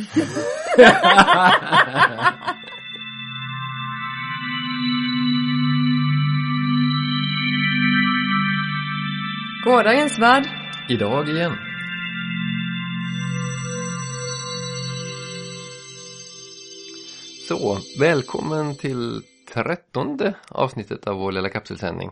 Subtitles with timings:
[9.64, 10.44] Gårdagens värld.
[10.88, 11.52] Idag igen.
[17.48, 19.22] Så, välkommen till
[19.54, 22.10] trettonde avsnittet av vår lilla kapselsändning.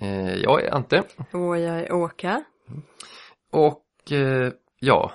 [0.00, 1.02] Eh, jag är Ante
[1.32, 2.44] Och jag är Åka.
[3.52, 5.12] och eh, ja,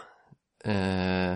[0.63, 1.33] eh,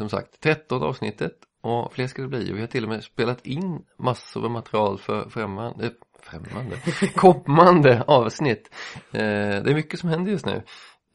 [0.00, 3.04] som sagt, trettonde avsnittet och fler ska det bli och vi har till och med
[3.04, 5.92] spelat in massor med material för främmande, eh,
[6.22, 6.76] främmande,
[7.16, 8.70] kommande avsnitt.
[9.12, 9.20] Eh,
[9.62, 10.62] det är mycket som händer just nu.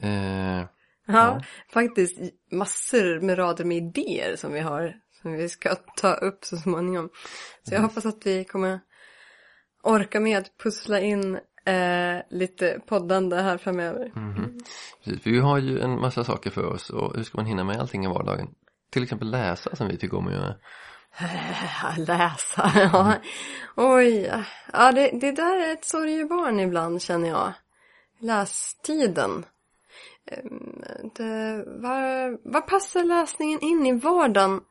[0.01, 0.65] Eh,
[1.07, 1.41] Ja, Ja.
[1.73, 2.17] faktiskt
[2.51, 4.93] massor med rader med idéer som vi har.
[5.21, 7.09] Som vi ska ta upp så småningom.
[7.63, 8.79] Så jag hoppas att vi kommer
[9.83, 14.11] orka med att pussla in eh, lite poddande här framöver.
[14.15, 14.57] Mhm.
[15.03, 17.77] Precis, vi har ju en massa saker för oss och hur ska man hinna med
[17.79, 18.47] allting i vardagen?
[18.95, 20.55] Till exempel läsa som vi tycker om att göra.
[21.97, 23.13] Läsa, ja.
[23.75, 24.31] Oj,
[24.73, 27.53] ja det, det där är ett sorgebarn ibland känner jag.
[28.19, 29.45] Lästiden.
[30.31, 34.61] Ehm, Det, var, var passar läsningen in i vardagen?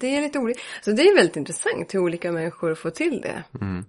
[0.00, 0.60] Det är lite olika.
[0.84, 3.44] Så det är väldigt intressant hur olika människor får till det.
[3.60, 3.84] Mm.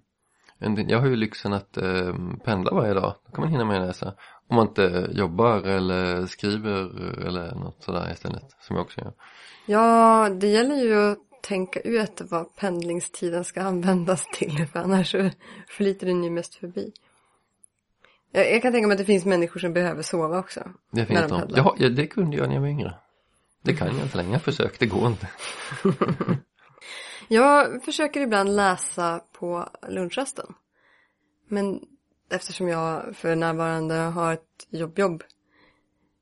[0.89, 3.15] Jag har ju lyxen att eh, pendla varje dag.
[3.25, 4.13] Då kan man hinna med att läsa.
[4.47, 6.80] Om man inte jobbar eller skriver
[7.27, 8.55] eller något sådär istället.
[8.61, 9.13] Som jag också gör.
[9.66, 14.67] Ja, det gäller ju att tänka ut vad pendlingstiden ska användas till.
[14.67, 15.30] För annars så
[15.67, 16.91] flyter den ju mest förbi.
[18.31, 20.63] Jag, jag kan tänka mig att det finns människor som behöver sova också.
[20.91, 21.50] Det finns de.
[21.55, 22.94] Ja, det kunde jag när jag var yngre.
[23.61, 24.31] Det kan jag inte längre.
[24.31, 25.30] Jag har försökt, det går inte.
[27.28, 30.53] Jag försöker ibland läsa på lunchrasten.
[31.47, 31.80] Men
[32.33, 35.23] eftersom jag för närvarande har ett jobbjobb.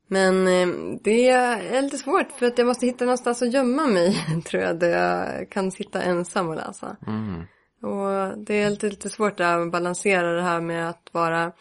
[0.07, 4.25] Men eh, det är lite svårt för att jag måste hitta någonstans att gömma mig
[4.45, 4.79] tror jag.
[4.79, 6.97] Där jag kan sitta ensam och läsa.
[7.07, 7.43] Mm.
[7.81, 11.51] Och det är lite, lite svårt att balansera det här med att vara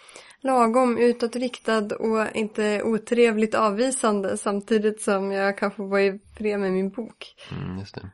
[0.40, 6.72] lagom utåtriktad och inte otrevligt avvisande samtidigt som jag kan få vara i fred med
[6.72, 7.34] min bok.
[7.50, 8.10] Mm, just det.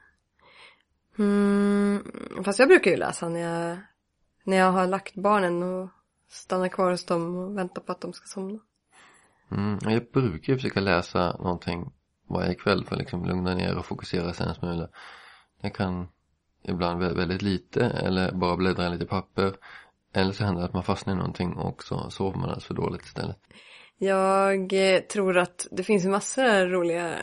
[1.18, 2.02] Mm,
[2.44, 3.78] fast jag brukar ju läsa när jag,
[4.44, 5.90] när jag har lagt barnen och
[6.28, 8.58] stannar kvar hos dem och väntar på att de ska somna.
[9.50, 9.78] Mm.
[9.82, 11.92] Jag brukar ju försöka läsa någonting
[12.28, 14.88] varje kväll för att liksom lugna ner och fokusera sig en smula.
[15.60, 16.08] Jag kan
[16.62, 19.56] ibland vä- väldigt lite eller bara bläddra i lite papper.
[20.12, 22.74] Eller så händer det att man fastnar i någonting och så sover man alldeles för
[22.74, 23.36] dåligt istället.
[23.98, 27.18] Jag eh, tror att det finns massor roliga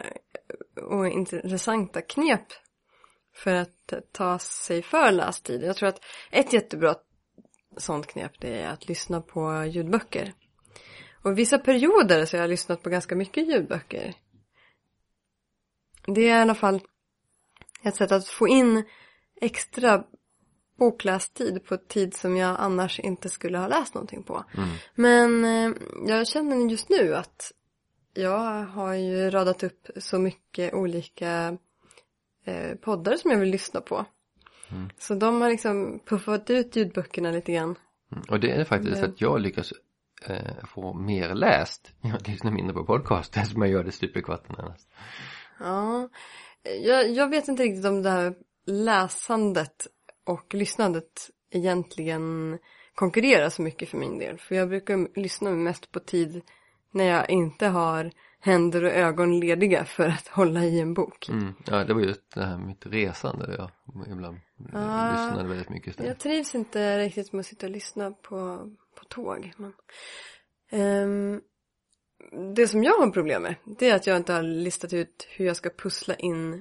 [0.92, 2.48] och intressanta knep
[3.36, 5.64] för att ta sig för lästid.
[5.64, 6.00] Jag tror att
[6.32, 6.96] ett jättebra
[7.78, 10.34] sånt knep det är att lyssna på ljudböcker.
[11.24, 14.14] Och vissa perioder så har jag lyssnat på ganska mycket ljudböcker.
[16.06, 16.82] Det är i alla fall
[17.84, 18.84] ett sätt att få in
[19.42, 20.04] extra
[20.78, 24.44] boklästid på tid som jag annars inte skulle ha läst någonting på.
[24.58, 24.70] Mm.
[24.96, 27.52] Men eh, jag känner just nu att
[28.14, 31.58] jag har ju radat upp så mycket olika
[32.46, 34.06] eh, poddar som jag vill lyssna på.
[34.74, 34.90] Mm.
[35.00, 37.76] Så de har liksom puffat ut ljudböckerna lite grann.
[38.12, 38.24] Mm.
[38.30, 39.74] Och det är faktiskt Det- att jag lyckas
[40.28, 41.92] eh, få mer läst.
[42.02, 44.80] Jag lyssnar mindre på podcast som jag gör det stup i kvarten annars.
[45.60, 46.10] Ja,
[46.84, 48.34] jag, jag vet inte riktigt om det här
[48.66, 49.88] läsandet
[50.26, 52.58] och lyssnandet egentligen
[52.96, 54.38] konkurrerar så mycket för min del.
[54.38, 56.42] För jag brukar lyssna mest på tid
[56.92, 58.12] när jag inte har
[58.44, 61.30] händer och ögon lediga för att hålla i en bok.
[61.30, 61.54] Mm.
[61.66, 63.72] Ja, det var just det här mitt resande där jag
[64.12, 64.38] ibland
[64.74, 65.12] Ah.
[65.12, 66.10] lyssnade väldigt mycket istället.
[66.10, 69.52] Jag trivs inte riktigt med att sitta och lyssna på, på tåg.
[69.58, 69.74] Men,
[70.74, 71.42] Ehm,
[72.56, 75.46] det som jag har problem med, det är att jag inte har listat ut hur
[75.46, 76.60] jag ska pussla in eh,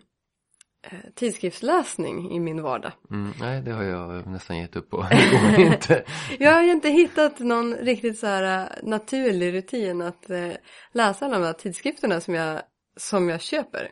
[1.14, 2.92] tidskriftsläsning i min vardag.
[3.10, 5.08] Mm, nej, det har jag nästan gett upp på.
[5.58, 6.04] Inte.
[6.38, 10.52] Jag har ju inte hittat någon riktigt så här eh, naturlig rutin att eh,
[10.92, 12.62] läsa alla de här tidskrifterna som jag,
[12.96, 13.90] som jag köper.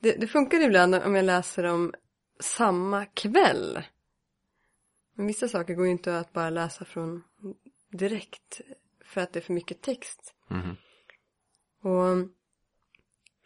[0.00, 1.94] Det, det funkar ibland om jag läser dem
[2.40, 3.82] samma kväll.
[5.14, 7.22] Men vissa saker går ju inte att bara läsa från
[7.92, 8.60] direkt
[9.04, 10.34] för att det är för mycket text.
[10.48, 10.76] Mhm.
[11.82, 12.28] Och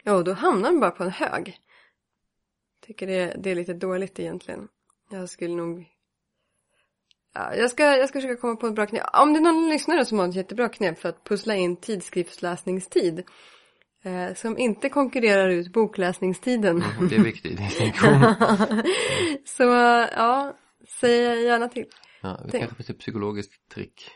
[0.03, 1.59] ja, då hamnar den bara på en hög.
[2.85, 4.67] Tycker det, det är lite dåligt egentligen.
[5.09, 5.85] Jag skulle nog
[7.35, 9.03] Ja, jag, ska, jag ska försöka komma på ett bra knep.
[9.13, 13.23] Om det är någon lyssnare som har ett jättebra knep för att pussla in tidskriftsläsningstid
[14.03, 16.81] eh, som inte konkurrerar ut bokläsningstiden.
[16.81, 17.59] Mm, det är viktigt.
[19.57, 19.63] Så
[20.15, 20.57] ja,
[20.99, 21.85] säg gärna till.
[22.21, 24.11] Ja, det kanske finns ett psykologiskt trick.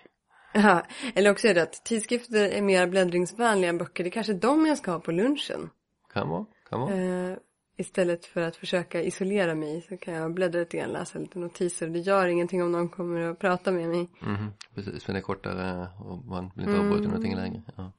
[0.54, 0.86] Ja,
[1.16, 4.04] eller också är det att tidskrifter är mer bläddringsvänliga än böcker.
[4.04, 5.70] Det är kanske de jag ska ha på lunchen.
[6.14, 6.96] Kan vara, kan vara.
[6.96, 7.38] Eh,
[7.78, 11.88] istället för att försöka isolera mig så kan jag bläddra lite grann, läsa lite notiser.
[11.88, 14.10] Det gör ingenting om någon kommer och pratar med mig.
[14.20, 17.62] Mhm, precis, för det är kortare och man blir inte avbruten någonting längre.
[17.76, 17.92] Ja.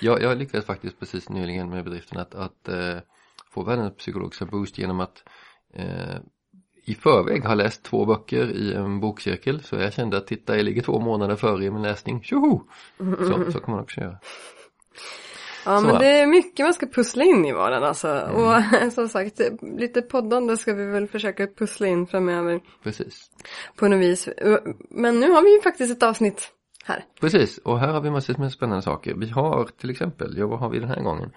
[0.00, 2.98] Jag, jag lyckades faktiskt precis nyligen med bedriften att, att eh,
[3.50, 5.24] få världens psykologiska boost genom att
[5.74, 6.16] eh,
[6.84, 10.64] i förväg ha läst två böcker i en bokcirkel så jag kände att titta jag
[10.64, 12.62] ligger två månader före i min läsning, tjoho!
[12.98, 14.18] Så, så kan man också göra.
[15.64, 15.86] Ja Så.
[15.86, 18.20] men det är mycket man ska pussla in i vardagen alltså.
[18.20, 19.40] Och som sagt,
[19.78, 23.30] lite poddande ska vi väl försöka pussla in framöver Precis.
[23.76, 24.28] på något vis.
[24.90, 26.52] Men nu har vi ju faktiskt ett avsnitt
[26.84, 27.04] här.
[27.20, 29.14] Precis, och här har vi massor med spännande saker.
[29.14, 31.32] Vi har till exempel, ja vad har vi den här gången?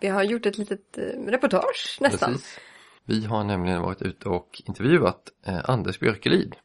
[0.00, 2.32] Vi har gjort ett litet eh, reportage nästan.
[2.32, 2.58] Precis.
[3.04, 6.56] Vi har nämligen varit ute och intervjuat eh, Anders Björkelid.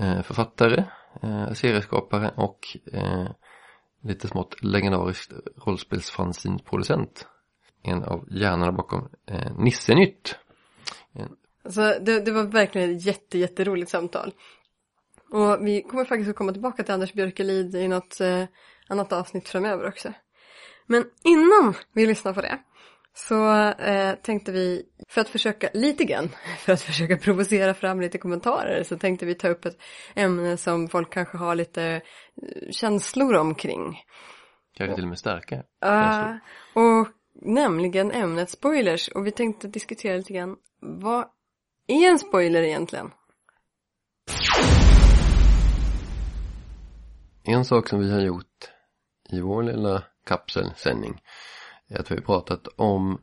[0.00, 0.84] Eh, författare,
[1.22, 2.58] eh, serieskapare och
[2.92, 3.26] eh,
[4.06, 7.26] lite smått legendariskt rollspelsfanzinproducent.
[7.82, 10.36] En av hjärnorna bakom eh, Nissenytt.
[11.64, 14.32] Alltså, det, det var verkligen ett jätte, jätteroligt samtal.
[15.30, 18.44] Och vi kommer faktiskt att komma tillbaka till Anders Björkelid i något eh,
[18.88, 20.12] annat avsnitt framöver också.
[20.86, 22.58] Men innan vi lyssnar på det
[23.18, 26.28] så eh, tänkte vi, för att försöka lite grann,
[26.58, 29.78] för att försöka provocera fram lite kommentarer så tänkte vi ta upp ett
[30.14, 34.00] ämne som folk kanske har lite eh, känslor omkring.
[34.76, 35.56] Kanske till och med starka.
[35.84, 36.36] Uh,
[36.74, 37.08] och
[37.42, 41.24] nämligen ämnet spoilers och vi tänkte diskutera lite grann, vad
[41.86, 43.10] är en spoiler egentligen?
[47.44, 48.70] En sak som vi har gjort
[49.30, 51.20] i vår lilla kapselsändning
[51.94, 53.20] att vi har pratat om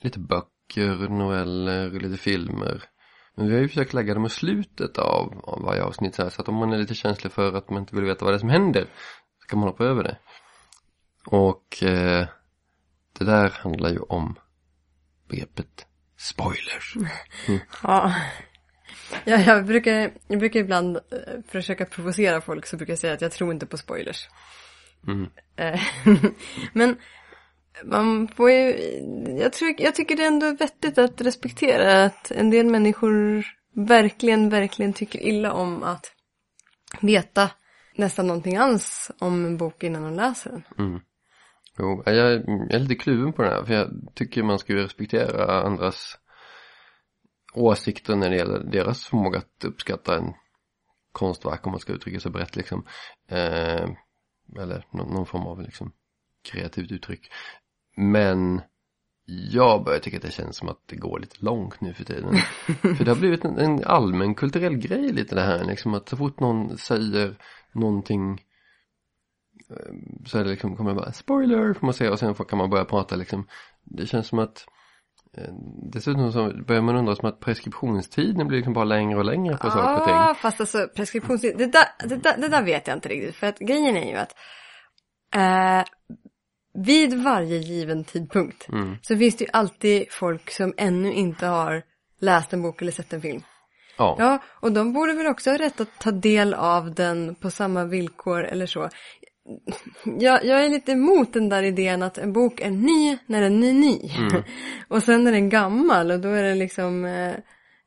[0.00, 2.82] lite böcker, noveller, lite filmer.
[3.34, 6.30] Men vi har ju försökt lägga dem i slutet av, av varje avsnitt så, här,
[6.30, 8.36] så att om man är lite känslig för att man inte vill veta vad det
[8.36, 8.86] är som händer
[9.40, 10.18] så kan man hoppa över det.
[11.26, 12.26] Och eh,
[13.18, 14.38] det där handlar ju om
[15.28, 15.86] begreppet
[16.16, 16.96] spoilers.
[17.82, 18.14] Ja.
[19.24, 21.02] ja jag, brukar, jag brukar ibland eh,
[21.48, 24.28] försöka provocera folk så brukar jag säga att jag tror inte på spoilers.
[25.06, 25.30] Mm.
[25.56, 25.80] Eh,
[26.72, 26.96] Men
[27.84, 28.76] man får ju,
[29.40, 34.48] jag, tror, jag tycker det är ändå vettigt att respektera att en del människor verkligen,
[34.48, 36.12] verkligen tycker illa om att
[37.00, 37.50] veta
[37.94, 40.62] nästan någonting alls om en bok innan de läser den.
[40.78, 41.00] Mm.
[41.78, 42.32] Jo, jag, jag
[42.74, 46.18] är lite kluven på det här för jag tycker man ska ju respektera andras
[47.54, 50.34] åsikter när det gäller deras förmåga att uppskatta en
[51.12, 52.86] konstverk om man ska uttrycka sig brett liksom.
[53.28, 53.88] Eh,
[54.58, 55.92] eller någon, någon form av liksom
[56.42, 57.32] kreativt uttryck.
[57.96, 58.60] Men
[59.26, 62.36] jag börjar tycka att det känns som att det går lite långt nu för tiden.
[62.96, 66.16] för det har blivit en, en allmän kulturell grej lite det här liksom att så
[66.16, 67.36] fort någon säger
[67.72, 68.44] någonting
[69.70, 69.94] eh,
[70.26, 72.70] så är det liksom, kommer det bara spoiler får man säga och sen kan man
[72.70, 73.46] börja prata liksom.
[73.84, 74.66] Det känns som att
[75.36, 75.54] eh,
[75.92, 79.70] Dessutom så börjar man undra som att preskriptionstiden blir liksom bara längre och längre på
[79.70, 80.14] saker och ting.
[80.14, 83.36] Ja, fast alltså preskriptionstid, det där, det, där, det där vet jag inte riktigt.
[83.36, 84.34] För att grejen är ju att
[85.34, 85.84] eh,
[86.76, 88.96] vid varje given tidpunkt Mm.
[89.02, 91.82] så finns det ju alltid folk som ännu inte har
[92.20, 93.42] läst en bok eller sett en film.
[93.98, 94.16] Ja.
[94.18, 97.84] Ja, och de borde väl också ha rätt att ta del av den på samma
[97.84, 98.88] villkor eller så.
[100.04, 103.64] Jag, jag är lite emot den där idén att en bok är ny när den
[103.64, 104.10] är ny.
[104.88, 107.04] och sen är den gammal och då är det liksom...
[107.04, 107.34] Eh,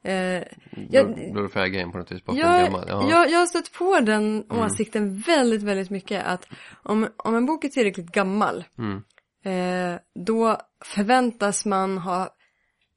[0.09, 0.43] eh,
[0.89, 2.83] jag, då, är på något vis bakom jag.
[2.87, 3.07] Ja.
[3.09, 6.47] jag, jag har stött på den åsikten väldigt, väldigt mycket att
[6.83, 9.01] om, om en bok är tillräckligt gammal Mm.
[9.45, 12.29] eh, då förväntas man ha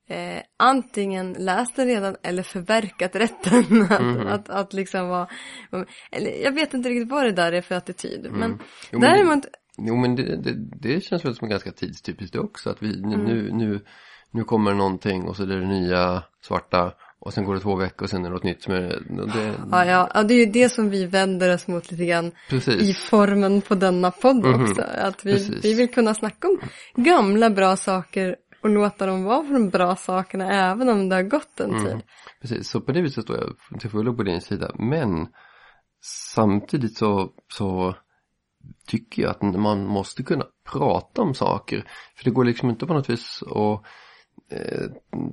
[0.09, 4.27] eh, antingen läst den redan eller förverkat rätten att, Mhm.
[4.27, 5.29] att, att liksom vara,
[6.13, 8.59] eller jag vet inte riktigt vad det där är för attityd men Mm.
[8.93, 9.45] Jo, men däremot,
[9.79, 13.27] Jo men det, det, det känns väl som ganska tidstypiskt också att vi nu, Mm.
[13.27, 13.81] nu, nu,
[14.31, 16.93] nu kommer någonting och så är det det nya svarta
[17.25, 18.81] och sen går det två veckor och sen är det något nytt som är
[19.35, 22.33] det, ja, ja, ja det är ju det som vi vänder oss mot lite grann
[22.49, 22.83] precis.
[22.83, 24.63] i formen på denna podd Mhm.
[24.63, 24.83] också.
[24.83, 25.65] Att vi, Precis.
[25.65, 26.59] vi vill kunna snacka om
[26.95, 31.23] gamla bra saker och låta dem vara för de bra sakerna även om det har
[31.23, 31.85] gått en Mm.
[31.85, 32.01] tid.
[32.41, 34.71] Precis, så på det viset står jag till fullo på din sida.
[34.79, 35.27] Men
[36.35, 37.95] samtidigt så, så
[38.87, 41.85] tycker jag att man måste kunna prata om saker.
[42.17, 43.83] För det går liksom inte på något vis att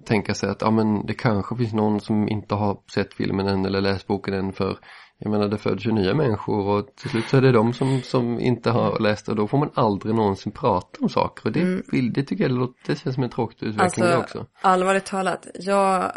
[0.06, 3.65] tänka sig att ja, men det kanske finns någon som inte har sett filmen än
[3.65, 4.79] eller läst boken än för
[5.18, 8.01] jag menar det föds ju nya människor och till slut så är det de som,
[8.01, 11.82] som inte har läst och då får man aldrig någonsin prata om saker och det,
[11.91, 14.51] vill, det tycker jag låter, det känns som en tråkig utveckling det Alltså, också.
[14.62, 16.12] allvarligt talat, jag,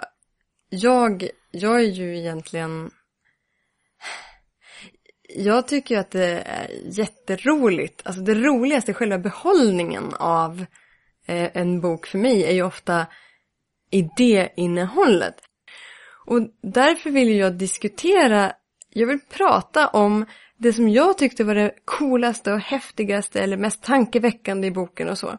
[0.69, 2.91] jag, jag är ju egentligen
[5.37, 10.67] jag tycker att det är jätteroligt, alltså det roligaste, själva behållningen av eh,
[11.27, 13.07] en bok för mig är ju ofta
[13.91, 15.35] idéinnehållet.
[16.27, 18.53] Och därför vill jag diskutera,
[18.91, 20.27] jag vill prata om
[20.57, 25.19] det som jag tyckte var det coolaste och häftigaste eller mest tankeväckande i boken och
[25.19, 25.39] så.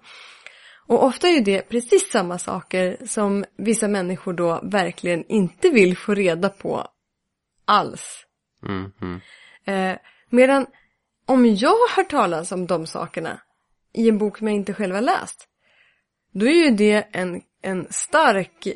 [0.87, 5.97] Och ofta är ju det precis samma saker som vissa människor då verkligen inte vill
[5.97, 6.87] få reda på
[7.65, 8.25] alls.
[8.63, 9.21] Mm, mm.
[9.65, 9.97] Eh,
[10.29, 10.65] medan
[11.25, 13.41] om jag har hört talas om de sakerna
[13.93, 15.47] i en bok som jag inte själv har läst,
[16.33, 18.67] då är ju det en, en stark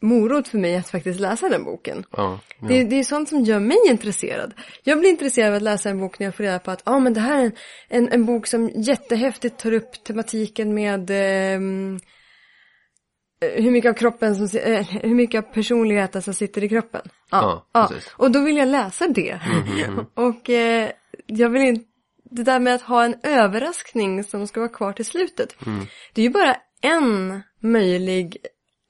[0.00, 2.04] morot för mig att faktiskt läsa den boken.
[2.10, 2.68] Ja, ja.
[2.68, 4.54] Det, det är sånt som gör mig intresserad.
[4.82, 6.98] Jag blir intresserad av att läsa en bok när jag får reda på att ah,
[6.98, 7.52] men det här är en,
[7.88, 11.98] en, en bok som jättehäftigt tar upp tematiken med ehm,
[13.40, 17.08] hur mycket av kroppen som, eh, hur mycket av personligheten som sitter i kroppen.
[17.30, 17.86] Ja, ja.
[17.90, 18.12] precis.
[18.16, 19.40] Och då vill jag läsa det.
[20.14, 20.90] Och eh,
[21.26, 21.84] jag vill inte,
[22.30, 25.56] det där med att ha en överraskning som ska vara kvar till slutet.
[26.12, 28.36] Det är ju bara en möjlig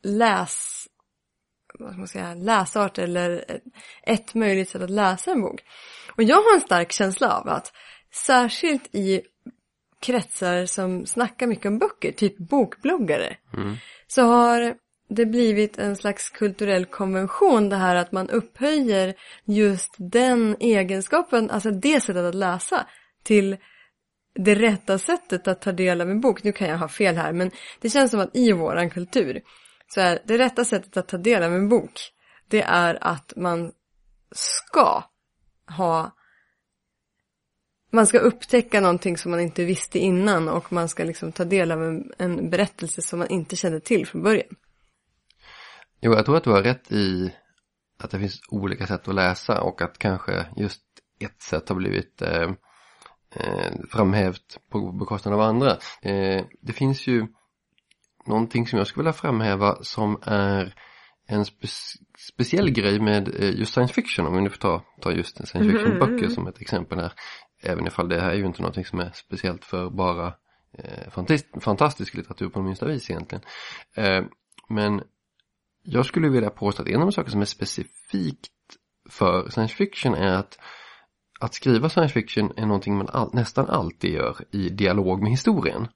[0.02, 0.86] läs,
[1.78, 3.60] vad ska man säga, läsart eller
[4.02, 5.60] ett möjligt sätt att läsa en bok.
[6.16, 7.72] Och jag har en stark känsla av att
[8.12, 9.22] särskilt i
[10.00, 13.36] kretsar som snackar mycket om böcker, typ bokbloggare,
[14.06, 14.74] så har
[15.08, 19.14] det blivit en slags kulturell konvention det här att man upphöjer
[19.44, 22.86] just den egenskapen, alltså det sättet att läsa
[23.26, 23.56] till
[24.34, 26.44] det rätta sättet att ta del av en bok.
[26.44, 29.42] Nu kan jag ha fel här men det känns som att i våran kultur
[29.88, 31.92] så är det rätta sättet att ta del av en bok
[32.48, 33.72] det är att man
[34.34, 35.04] ska
[35.76, 36.12] ha
[37.92, 41.72] man ska upptäcka någonting som man inte visste innan och man ska liksom ta del
[41.72, 44.56] av en, en berättelse som man inte kände till från början.
[46.00, 47.34] Jo, jag tror att du har rätt i
[47.98, 50.82] att det finns olika sätt att läsa och att kanske just
[51.20, 52.52] ett sätt har blivit eh,
[53.90, 55.70] framhävt på bekostnad av andra.
[56.02, 57.26] Eh, det finns ju
[58.26, 60.74] någonting som jag skulle vilja framhäva som är
[61.28, 61.66] en spe
[62.18, 65.70] speciell grej med eh, just science fiction om vi nu får ta, ta just science
[65.72, 67.12] fiction böcker som ett exempel här.
[67.62, 70.34] Även ifall det här är ju inte någonting som är speciellt för bara
[70.78, 73.44] eh, fantastisk, fantastisk litteratur på minsta vis egentligen.
[73.96, 74.24] Eh,
[74.68, 75.02] men
[75.82, 78.52] jag skulle vilja påstå att en av de saker som är specifikt
[79.10, 80.58] för science fiction är att
[81.40, 85.88] att skriva science fiction är någonting man all, nästan alltid gör i dialog med historien.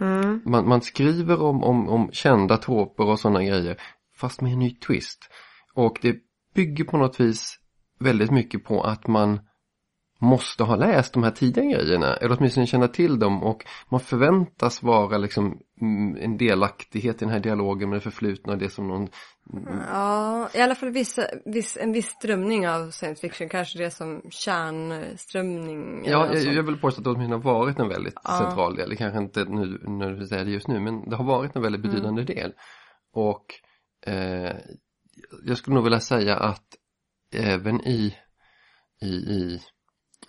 [0.00, 0.40] Mm.
[0.44, 3.80] Man, man skriver om, om, om kända troper och sådana grejer
[4.16, 5.30] fast med en ny twist.
[5.74, 6.16] Och det
[6.54, 7.58] bygger på något vis
[8.00, 9.40] väldigt mycket på att man
[10.20, 14.82] måste ha läst de här tidigare grejerna eller åtminstone känna till dem och man förväntas
[14.82, 15.58] vara liksom
[16.20, 19.08] en delaktighet i den här dialogen med det förflutna och det som någon
[19.88, 24.22] Ja, i alla fall vissa, viss, en viss strömning av science fiction, kanske det som
[24.30, 26.04] kärnströmning.
[26.04, 28.38] Ja, jag, jag vill påstå att det åtminstone har varit en väldigt Ja.
[28.38, 28.96] central del.
[28.96, 31.82] Kanske inte nu när du säger det just nu, men det har varit en väldigt
[31.82, 32.52] betydande del.
[33.12, 33.44] Och
[34.06, 34.56] eh,
[35.44, 36.66] jag skulle nog vilja säga att
[37.34, 38.14] även i,
[39.02, 39.60] i, i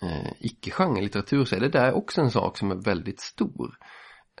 [0.02, 3.70] eh, icke-genre litteratur så är det där också en sak som är väldigt stor.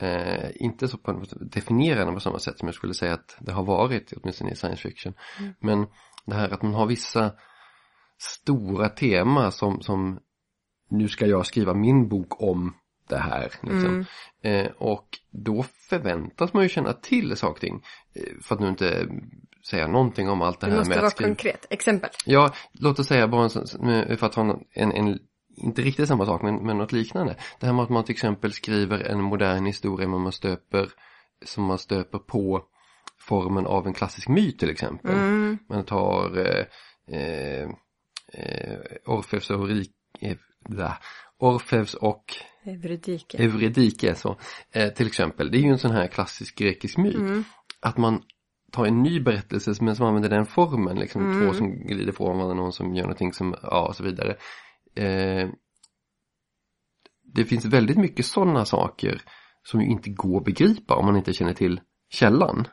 [0.00, 3.64] Eh, inte så på definierande på samma sätt som jag skulle säga att det har
[3.64, 5.14] varit, åtminstone i science fiction.
[5.60, 5.86] Men
[6.26, 7.32] det här att man har vissa
[8.18, 10.20] stora tema som, som
[10.90, 12.74] nu ska jag skriva min bok om
[13.08, 13.42] det här.
[13.62, 14.06] Liksom.
[14.42, 14.66] Mm.
[14.66, 17.82] Eh, och då förväntas man ju känna till saker och ting.
[18.14, 19.08] Eh, för att nu inte
[19.70, 21.28] säga någonting om allt det, Det här måste med vara att skriva.
[21.28, 21.66] konkret.
[21.70, 22.10] Exempel.
[22.26, 25.18] Ja, låt oss säga bara en, för att ha en, en, en
[25.56, 27.36] inte riktigt samma sak men, men något liknande.
[27.60, 30.88] Det här med att man till exempel skriver en modern historia men man stöper
[31.44, 32.62] som man stöper på
[33.18, 35.14] formen av en klassisk myt till exempel.
[35.14, 35.58] Mm.
[35.68, 36.64] Man tar eh,
[37.18, 37.68] eh,
[38.32, 40.36] eh, Orfeus och Eurik, eh.
[41.38, 42.24] Orfeus och
[42.64, 43.38] Euridike.
[43.38, 44.38] Euridike så,
[44.72, 45.50] eh, till exempel.
[45.50, 47.14] Det är ju en sån här klassisk grekisk myt.
[47.14, 47.44] Mm.
[47.80, 48.22] Att man
[48.72, 51.46] tar en ny berättelse men som använder den formen, liksom Mm.
[51.46, 54.36] två som glider från varandra, någon som gör någonting som, ja och så vidare.
[54.94, 55.48] Eh,
[57.34, 59.22] det finns väldigt mycket sådana saker
[59.62, 61.80] som ju inte går att begripa om man inte känner till
[62.10, 62.68] källan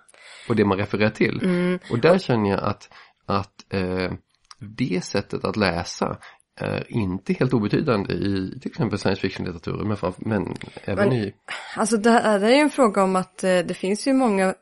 [0.50, 1.40] och det man refererar till.
[1.44, 1.80] Mm.
[1.92, 2.90] Och där känner jag att,
[3.26, 4.12] att eh,
[4.60, 6.18] det sättet att läsa
[6.60, 11.34] är inte helt obetydande i till exempel science fiction-litteraturen men, men även Men- i
[11.76, 14.56] Alltså det, här- det är ju en fråga om att eh, det finns ju många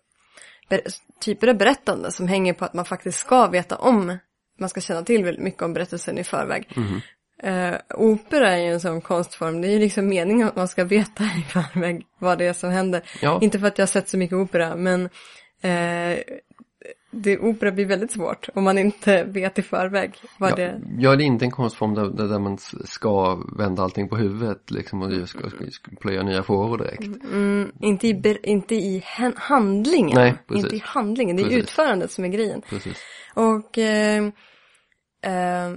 [1.21, 4.17] typer av berättande som hänger på att man faktiskt ska veta om,
[4.59, 6.73] man ska känna till väldigt mycket om berättelsen i förväg.
[6.75, 7.01] Mhm.
[7.43, 10.83] Eh, opera är ju en sån konstform, det är ju liksom meningen att man ska
[10.83, 13.01] veta i förväg vad det är som händer.
[13.21, 13.39] Ja.
[13.41, 15.09] Inte för att jag har sett så mycket opera, men
[15.61, 16.19] eh,
[17.11, 20.81] det opera blir väldigt svårt om man inte vet i förväg vad Ja, det...
[20.97, 25.01] ja, det är inte en konstform där, där man ska vända allting på huvudet liksom
[25.01, 27.23] och ska, ska, ska plöja nya fåror direkt.
[27.31, 29.03] Mm, inte i, inte i
[29.35, 30.15] handlingen.
[30.15, 30.63] Nej, precis.
[30.63, 31.63] inte i handlingen, det är Precis.
[31.63, 32.61] utförandet som är grejen.
[32.69, 32.97] Precis.
[33.33, 34.23] Och eh,
[35.21, 35.73] eh,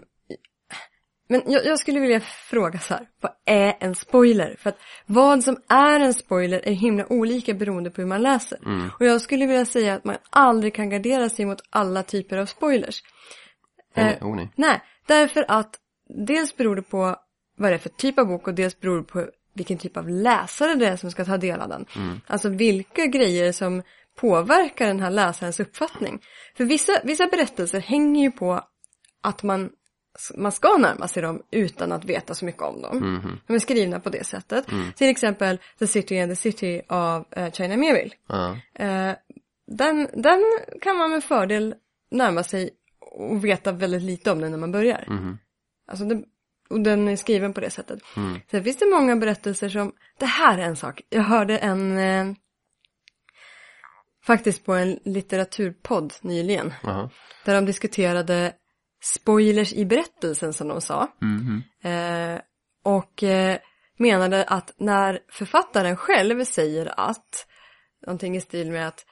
[1.28, 4.56] men jag, jag skulle vilja fråga så här, vad är en spoiler?
[4.58, 8.58] För att vad som är en spoiler är himla olika beroende på hur man läser.
[8.66, 8.90] Mm.
[8.98, 12.46] Och jag skulle vilja säga att man aldrig kan gardera sig mot alla typer av
[12.46, 13.02] spoilers.
[13.94, 14.50] Eh, oh, nej.
[14.56, 15.74] Nej, därför att
[16.26, 17.16] dels beror det på
[17.56, 20.08] vad det är för typ av bok och dels beror det på vilken typ av
[20.08, 21.86] läsare det är som ska ta del av den.
[22.26, 23.82] Alltså vilka grejer som
[24.16, 26.20] påverkar den här läsarens uppfattning.
[26.56, 28.64] För vissa, vissa berättelser hänger ju på
[29.22, 29.70] att man,
[30.36, 32.96] man ska närma sig dem utan att veta så mycket om dem.
[32.98, 33.40] Mhm.
[33.46, 34.66] De är skrivna på det sättet.
[34.96, 38.14] Till exempel The City and the City av eh, China Miéville.
[38.28, 38.56] Ja.
[38.74, 39.12] Eh,
[39.66, 40.42] den, den
[40.80, 41.74] kan man med fördel
[42.10, 42.70] närma sig
[43.00, 45.04] och veta väldigt lite om den när man börjar.
[45.08, 45.38] Mhm.
[45.90, 46.24] Alltså den,
[46.70, 48.00] och den är skriven på det sättet.
[48.16, 48.40] Mm.
[48.50, 52.34] Sen finns det många berättelser som, det här är en sak, jag hörde en, eh,
[54.26, 57.10] faktiskt på en litteraturpodd nyligen, Jaha.
[57.44, 58.52] där de diskuterade
[59.00, 61.08] spoilers i berättelsen som de sa.
[61.20, 61.62] Mhm.
[61.82, 62.40] Eh,
[62.84, 63.58] och eh,
[63.98, 67.46] menade att när författaren själv säger att
[68.06, 69.06] någonting i stil med att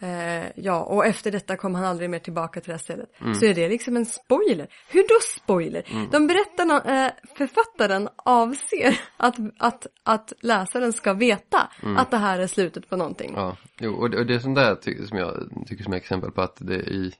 [0.00, 3.08] eh, ja, och efter detta kom han aldrig mer tillbaka till det här stället.
[3.34, 4.68] Så är det liksom en spoiler.
[4.88, 6.08] Hur då spoiler?
[6.12, 12.38] De berättar, nå- eh, författaren avser att, att, att läsaren ska veta att det här
[12.38, 13.32] är slutet på någonting.
[13.36, 16.30] Ja, jo, och det, och det är sånt där som jag tycker som är exempel
[16.30, 17.12] på att det i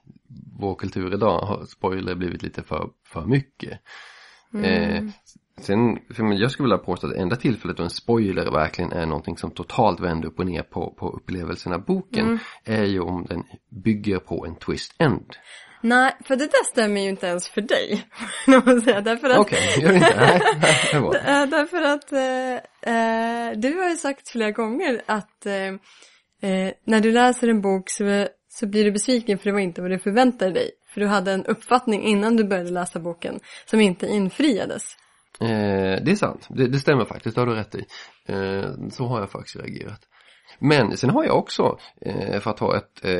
[0.59, 3.79] vår kultur idag har spoiler blivit lite för, för mycket.
[4.63, 5.03] Eh,
[5.61, 9.37] sen, jag skulle vilja påstå att det enda tillfället då en spoiler verkligen är någonting
[9.37, 13.43] som totalt vänder upp och ner på, på upplevelsen av boken är ju om den
[13.69, 15.35] bygger på en twist end.
[15.81, 18.05] Nej, för det där stämmer ju inte ens för dig.
[19.03, 20.15] Därför att Okej, gör det inte?
[20.17, 20.41] Nej,
[20.91, 21.15] det var.
[21.25, 25.53] Eh, därför att eh, eh, du har ju sagt flera gånger att eh,
[26.51, 29.81] eh, när du läser en bok så, så blir du besviken för det var inte
[29.81, 30.71] vad du förväntade dig.
[30.87, 34.97] För du hade en uppfattning innan du började läsa boken som inte infriades.
[35.41, 37.85] Eh, det är sant, det, det stämmer faktiskt, det har du rätt i.
[38.25, 40.01] Eh, så har jag faktiskt reagerat.
[40.59, 43.19] Men sen har jag också, eh, för att ta ett eh,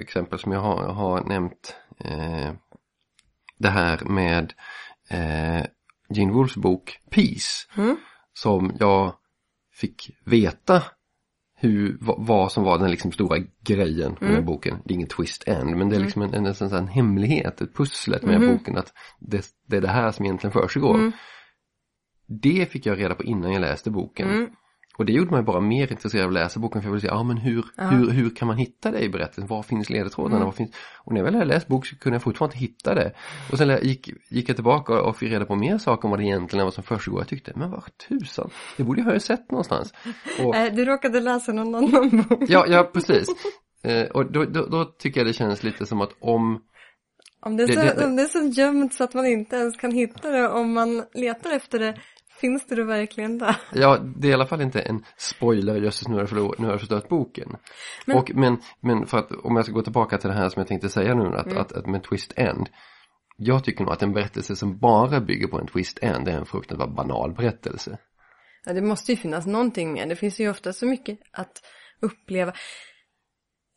[0.00, 2.52] exempel som jag har, har nämnt, eh,
[3.58, 4.52] det här med
[5.10, 5.66] eh,
[6.14, 7.66] Gene Wolfs bok Peace.
[7.76, 7.96] Mm.
[8.32, 9.14] Som jag
[9.72, 10.82] fick veta
[11.60, 14.78] hur, vad, som var den liksom stora grejen med den boken.
[14.84, 17.60] Det är ingen twist än, men det är liksom en, en, en, sån- en hemlighet,
[17.60, 20.94] ett pusslet med boken att det, det är det här som egentligen försiggår.
[22.26, 24.30] Det fick jag reda på innan jag läste boken.
[24.30, 24.50] Mm.
[25.00, 27.06] Och det gjorde mig bara mer intresserad av att läsa boken för jag ville se,
[27.06, 29.46] ja men hur, hur, hur kan man hitta det i berättelsen?
[29.46, 30.44] Var finns ledtrådarna?
[30.44, 30.70] Var finns...
[31.04, 33.12] Och när jag väl hade läst bok så kunde jag fortfarande inte hitta det.
[33.52, 36.24] Och sen gick, gick jag tillbaka och fick reda på mer saker om vad det
[36.24, 37.20] egentligen var som försiggår.
[37.20, 39.92] Jag tyckte, men vad tusan, det borde jag ha sett någonstans.
[40.44, 42.42] Och, Eh, du råkade läsa någon annan bok.
[42.48, 43.28] ja, ja, precis.
[43.82, 46.60] Eh, och då, då, då tycker jag det känns lite som att om
[47.46, 49.26] Om det, är Det- så, det- det- om det är så gömt så att man
[49.26, 51.94] inte ens kan hitta det om man letar efter det,
[52.40, 53.56] finns det då verkligen där?
[53.72, 56.72] Ja, det är i alla fall inte en spoiler, jösses nu har jag, nu har
[56.72, 57.56] jag förstört boken.
[58.06, 60.60] Men, och, men, men för att, om jag ska gå tillbaka till det här som
[60.60, 62.68] jag tänkte säga nu, att, att, att med twist end.
[63.36, 66.46] Jag tycker nog att en berättelse som bara bygger på en twist end är en
[66.46, 67.98] fruktansvärt banal berättelse.
[68.64, 70.06] Ja, det måste ju finnas någonting mer.
[70.06, 71.62] Det finns ju ofta så mycket att
[72.00, 72.52] uppleva.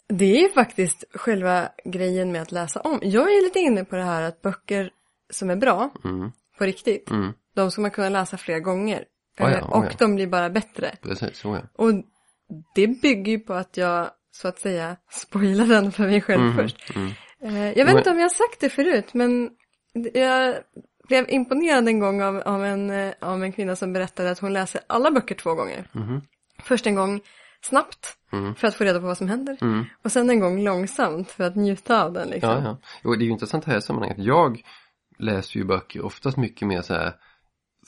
[0.07, 2.99] Det är ju faktiskt själva grejen med att läsa om.
[3.01, 4.91] Jag är lite inne på det här att böcker
[5.29, 6.31] som är bra, Mm.
[6.57, 7.33] på riktigt, Mm.
[7.55, 9.05] De ska man kunna läsa flera gånger.
[9.39, 9.89] Oh ja, oh och ja.
[9.99, 10.95] de blir bara bättre.
[11.01, 11.61] Precis, så ja.
[11.73, 11.91] Och
[12.75, 16.55] det bygger ju på att jag, så att säga, spoilar den för mig själv Mm,
[16.55, 16.95] först.
[16.95, 17.11] mm.
[17.75, 19.49] Jag vet inte om jag har sagt det förut, men
[20.13, 20.55] jag
[21.07, 24.53] blev imponerad en gång av, av, en, eh, av en kvinna som berättade att hon
[24.53, 25.87] läser alla böcker två gånger.
[25.91, 26.21] Mhm.
[26.63, 27.21] Först en gång
[27.61, 28.55] snabbt Mm.
[28.55, 29.57] för att få reda på vad som händer.
[29.61, 29.85] Mm.
[30.03, 32.49] Och sen en gång långsamt för att njuta av den liksom.
[32.49, 32.77] Ja, ja.
[33.03, 34.17] Jo, det är ju intressant här i sammanhanget.
[34.19, 34.61] Jag
[35.19, 37.13] läser ju böcker oftast mycket mer så här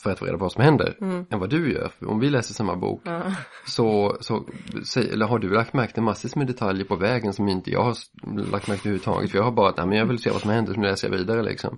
[0.03, 0.97] för att få reda på vad som händer
[1.29, 1.89] än vad du gör.
[1.99, 3.21] För om vi läser samma bok Ja.
[3.67, 4.45] så, så
[4.85, 7.83] säg- eller har du lagt märke till massor med detaljer på vägen som inte jag
[7.83, 7.95] har
[8.51, 9.31] lagt märke till överhuvudtaget.
[9.31, 10.87] För jag har bara att, nej men jag vill se vad som händer så nu
[10.87, 11.77] läser jag vidare liksom.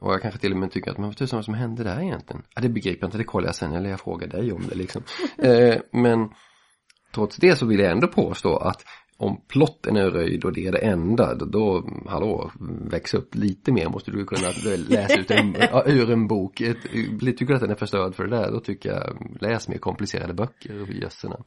[0.00, 2.00] Och jag kanske till och med tycker att, men vad tusan vad som hände där
[2.00, 2.42] egentligen?
[2.54, 4.74] Ja det begriper jag inte, det kollar jag sen eller jag frågar dig om det
[4.74, 5.02] liksom.
[5.38, 6.28] eh, men
[7.14, 8.84] trots det så vill jag ändå påstå att
[9.22, 12.52] om plotten är röjd och det är det enda, då, hallå,
[12.90, 14.48] väx upp lite mer måste du kunna
[14.88, 15.56] läsa ut en,
[15.86, 16.60] ur en bok.
[16.60, 16.82] Ett,
[17.20, 20.34] tycker du att den är förstörd för det där, då tycker jag läs mer komplicerade
[20.34, 21.44] böcker, jösse namn.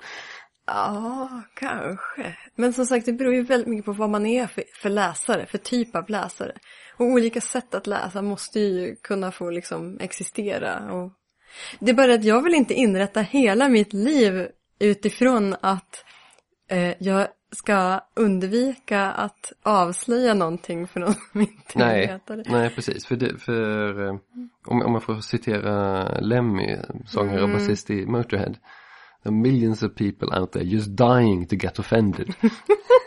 [0.67, 2.37] Ja, kanske.
[2.55, 5.45] Men som sagt, det beror ju väldigt mycket på vad man är för, för läsare,
[5.45, 6.51] för typ av läsare.
[6.97, 10.93] Och olika sätt att läsa måste ju kunna få liksom existera.
[10.93, 11.11] Och...
[11.79, 14.47] Det är bara att jag vill inte inrätta hela mitt liv
[14.79, 16.05] utifrån att
[16.69, 22.43] eh, jag ska undvika att avslöja någonting för någon som inte Nej, vet det.
[22.51, 23.05] nej precis.
[23.05, 24.15] För, det, för eh,
[24.65, 28.53] om, om jag får citera Lemmy, sångare och basist i Motorhead.
[29.23, 32.33] There are millions of people out there just dying to get offended.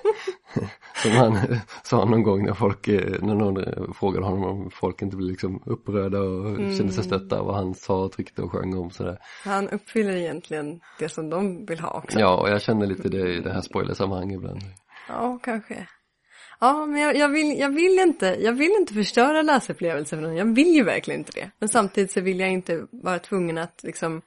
[1.08, 5.02] Som han sa någon gång när folk, eh, när någon eh, frågade honom om folk
[5.02, 8.90] inte blev liksom upprörda och kände sig stötta vad han sa, tryckte och sjöng om
[8.90, 9.18] sådär.
[9.44, 12.18] Han uppfyller egentligen det som de vill ha också.
[12.20, 14.62] Ja, och jag känner lite det i det här spoilersammanhanget ibland.
[15.08, 15.86] Ja, kanske.
[16.60, 20.36] Ja, men jag, jag, vill, jag, vill inte, jag vill inte förstöra läsupplevelsen för någon.
[20.36, 21.50] Jag vill ju verkligen inte det.
[21.58, 24.22] Men samtidigt så vill jag inte vara tvungen att liksom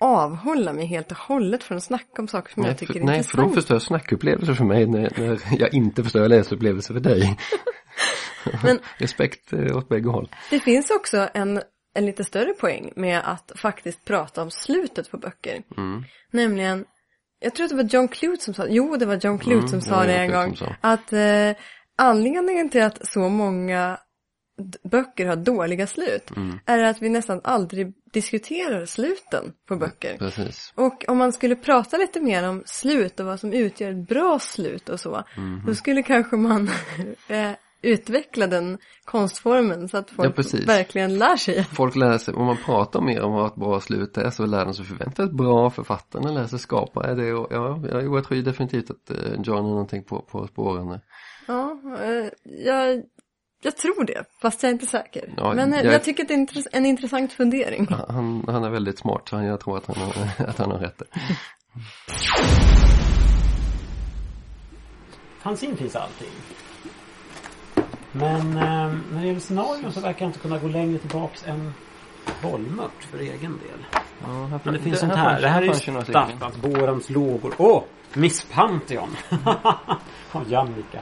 [0.00, 3.00] avhålla mig helt och hållet från att snacka om saker som Nej, jag tycker för,
[3.00, 3.48] är nej, för intressant.
[3.54, 7.38] de förstör snackupplevelser för mig när, när jag inte förstör läsupplevelser för dig.
[8.62, 10.28] Men- Respekt eh, åt bägge håll.
[10.50, 11.62] Det finns också en,
[11.94, 15.62] en lite större poäng med att faktiskt prata om slutet på böcker.
[15.76, 16.04] Mm.
[16.30, 16.84] Nämligen,
[17.40, 19.68] jag tror att det var John Clute som sa, jo det var John Clute Mm,
[19.68, 20.56] som sa det en gång.
[20.80, 21.52] Att eh,
[21.98, 23.98] anledningen till att så många
[24.82, 26.58] böcker har dåliga slut Mm.
[26.66, 30.16] är att vi nästan aldrig diskuterar sluten på böcker.
[30.18, 30.72] Precis.
[30.76, 34.38] Och om man skulle prata lite mer om slut och vad som utgör ett bra
[34.38, 35.62] slut och så, Mhm.
[35.66, 36.70] då skulle kanske man
[37.28, 37.50] eh,
[37.82, 40.68] utveckla den konstformen så att Ja, folk precis.
[40.68, 41.64] verkligen lär sig.
[41.74, 44.64] Folk lär sig, om man pratar mer om vad ett bra slut är så lär
[44.64, 48.24] de sig förvänta ett bra författarna lär sig skapa är det och, ja, ja, jag
[48.24, 51.00] tror ju definitivt att eh, John har någonting på, på spåren.
[51.46, 52.30] Ja, eh,
[52.66, 53.02] jag,
[53.62, 55.34] jag tror det, fast jag är inte säker.
[55.36, 57.86] Ja, Men jag- jag, tycker att det är intress- en intressant fundering.
[58.08, 60.14] Han, han är väldigt smart så jag tror att han har,
[60.48, 61.02] att han har rätt.
[65.38, 66.28] Fanzine finns allting.
[68.12, 71.72] Men eh, när det gäller scenarion så verkar jag inte kunna gå längre tillbaks än
[72.42, 73.86] bollmört för egen del.
[74.22, 75.40] Ja, Men det finns sånt här.
[75.40, 77.54] Det här är ju Staffans, Borans lågor.
[77.58, 77.82] Åh!
[78.14, 79.16] Miss Pantheon!
[80.32, 81.00] Av Jannica.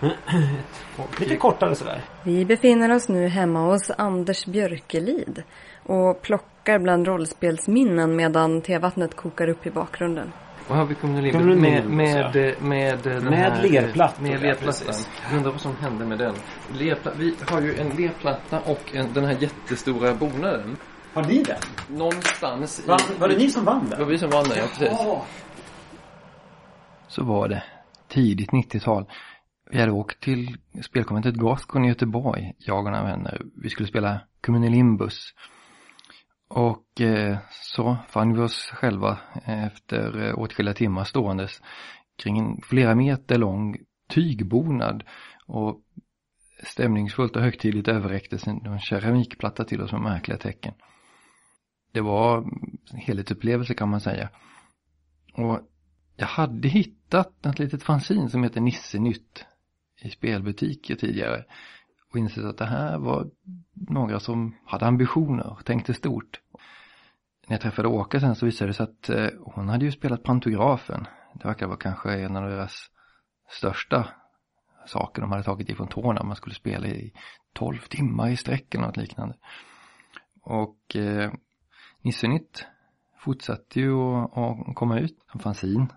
[1.20, 2.00] Lite kortare sådär.
[2.22, 5.42] Vi befinner oss nu hemma hos Anders Björkelid
[5.82, 10.32] och plockar bland rollspelsminnen medan tevattnet kokar upp i bakgrunden.
[10.68, 12.30] Har vi Kommunal Kommunal med, Nimbus, med, ja.
[12.34, 14.94] med, med, den Med lerplattor, Med ja, lerplattan.
[15.30, 16.34] Jag undrar vad som hände med den.
[16.72, 20.76] Lerpla, vi har ju en lerplatta och en, den här jättestora bonaden.
[21.14, 21.56] Har ni den?
[21.98, 24.08] Någonstans Va, var det ni som vann Det var den?
[24.08, 24.98] vi som vann den, ja precis.
[27.08, 27.62] så var det
[28.08, 29.06] tidigt 90-tal.
[29.70, 33.42] Vi hade åkt till spelkonventet Gascon i Göteborg, jag och några vänner.
[33.62, 35.34] Vi skulle spela Kummenilimbus.
[36.48, 41.62] Och eh, så fann vi oss själva eh, efter eh, åtskilliga timmar ståendes
[42.16, 43.76] kring en flera meter lång
[44.08, 45.04] tygbonad
[45.46, 45.80] och
[46.62, 50.74] stämningsfullt och högtidligt överräcktes en, keramikplatta till oss med märkliga tecken.
[51.92, 54.30] Det var en helhetsupplevelse kan man säga.
[55.34, 55.60] Och
[56.16, 59.46] jag hade hittat ett litet fanzine som heter Nisse Nytt
[60.04, 61.44] i spelbutiker tidigare
[62.10, 63.30] och insett att det här var
[63.72, 66.40] några som hade ambitioner och tänkte stort.
[67.46, 70.22] När jag träffade Åke sen så visade det sig att eh, hon hade ju spelat
[70.22, 71.06] Pantografen.
[71.34, 72.90] Det verkar vara kanske en av deras
[73.50, 74.08] största
[74.86, 76.22] saker de hade tagit ifrån tårna.
[76.22, 77.12] Man skulle spela i
[77.52, 79.36] 12 timmar i sträck eller något liknande.
[80.42, 81.32] Och eh,
[82.02, 82.66] Nisse Nytt
[83.18, 84.38] fortsatte ju att,
[84.68, 85.92] att komma ut som fanzin.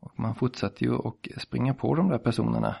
[0.00, 2.76] Och man fortsatte ju att springa på de där personerna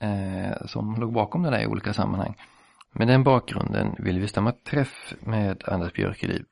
[0.00, 2.34] eh, som låg bakom det där i olika sammanhang.
[2.92, 6.44] Med den bakgrunden vill vi stämma träff med Anders Björkeliv.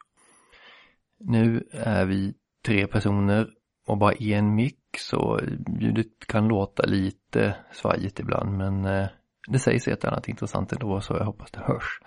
[1.20, 2.34] Nu är vi
[2.66, 3.48] tre personer
[3.86, 5.40] och bara en mick så
[5.80, 9.08] ljudet kan låta lite svajigt ibland men eh,
[9.48, 12.00] det sägs ett annat intressant ändå så jag hoppas det hörs.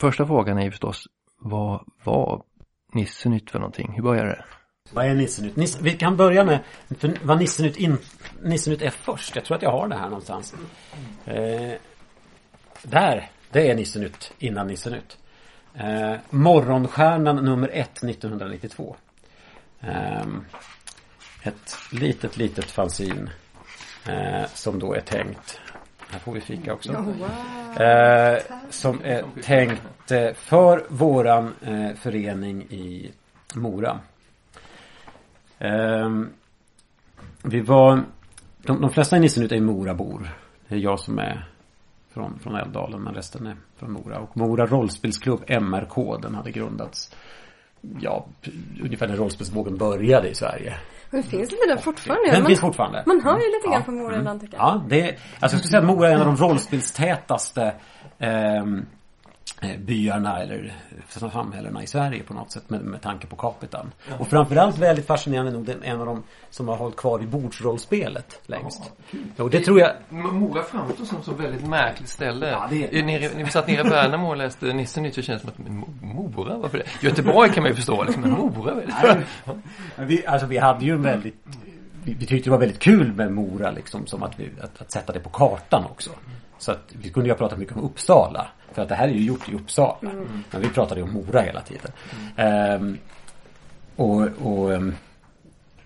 [0.00, 1.06] Första frågan är ju förstås
[1.38, 2.42] vad var
[2.92, 3.92] Nisse nytt för någonting?
[3.92, 4.44] Hur började det?
[4.92, 5.56] Vad är Nissenytt?
[5.56, 6.58] Nisse, vi kan börja med
[6.98, 7.98] för vad Nissenytt, in,
[8.42, 9.36] Nissenytt är först.
[9.36, 10.54] Jag tror att jag har det här någonstans.
[11.24, 11.72] Eh,
[12.82, 15.18] där, det är Nissenytt innan Nissenytt.
[15.74, 18.96] Eh, Morgonstjärnan nummer ett 1992.
[19.80, 20.22] Eh,
[21.42, 23.30] ett litet, litet fanzin.
[24.06, 25.60] Eh, som då är tänkt.
[26.10, 26.92] Här får vi fika också.
[27.82, 28.38] Eh,
[28.70, 33.10] som är tänkt eh, för våran eh, förening i
[33.54, 34.00] Mora.
[35.60, 36.28] Ehm,
[37.42, 38.04] vi var
[38.58, 40.28] de, de flesta i Nissenut är Morabor.
[40.68, 41.48] Det är jag som är
[42.14, 44.18] från, från Älvdalen men resten är från Mora.
[44.18, 47.16] Och Mora rollspelsklubb MRK den hade grundats
[48.00, 48.26] ja,
[48.82, 50.74] ungefär när rollspelsvågen började i Sverige.
[51.10, 52.30] Men finns inte den fortfarande?
[52.30, 53.02] Den man, finns fortfarande.
[53.06, 53.82] Man hör ju lite grann Ja.
[53.84, 54.66] från Mora ibland tycker jag.
[54.66, 57.74] Ja, det, alltså jag skulle säga att Mora är en av de rollspelstätaste
[58.18, 58.64] eh,
[59.78, 60.72] byarna eller
[61.08, 63.92] samhällena i Sverige på något sätt med, med tanke på capitan.
[64.18, 68.40] Och framförallt väldigt fascinerande nog den, en av de som har hållit kvar vid bordsrollspelet
[68.46, 68.92] längst.
[69.36, 72.48] Och det tror jag Mora framstår som så väldigt märkligt ställe.
[72.50, 75.22] Ja, det I- nere, när vi satt nere i Värnamo och läste Nisse Nytt så
[75.22, 77.06] känns det som att Mora, varför det?
[77.06, 79.24] Göteborg kan man ju förstå liksom, men Mora, det för?
[79.96, 81.44] Men vi, alltså vi hade ju en väldigt
[82.04, 84.92] vi, vi tyckte det var väldigt kul med Mora liksom som att, vi, att, att
[84.92, 86.10] sätta det på kartan också.
[86.58, 88.46] Så att vi kunde ju ha pratat mycket om Uppsala.
[88.72, 89.96] För att det här är ju gjort i Uppsala.
[90.50, 91.92] Men vi pratade ju om Mora hela tiden.
[92.36, 92.98] Ehm,
[93.96, 94.94] och och ehm,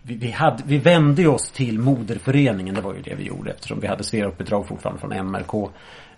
[0.06, 3.80] vi, vi, hade, vi vände oss till moderföreningen, det var ju det vi gjorde eftersom
[3.80, 5.70] vi hade Sverige-uppdrag fortfarande från MRK.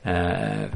[0.02, 0.68] Eh,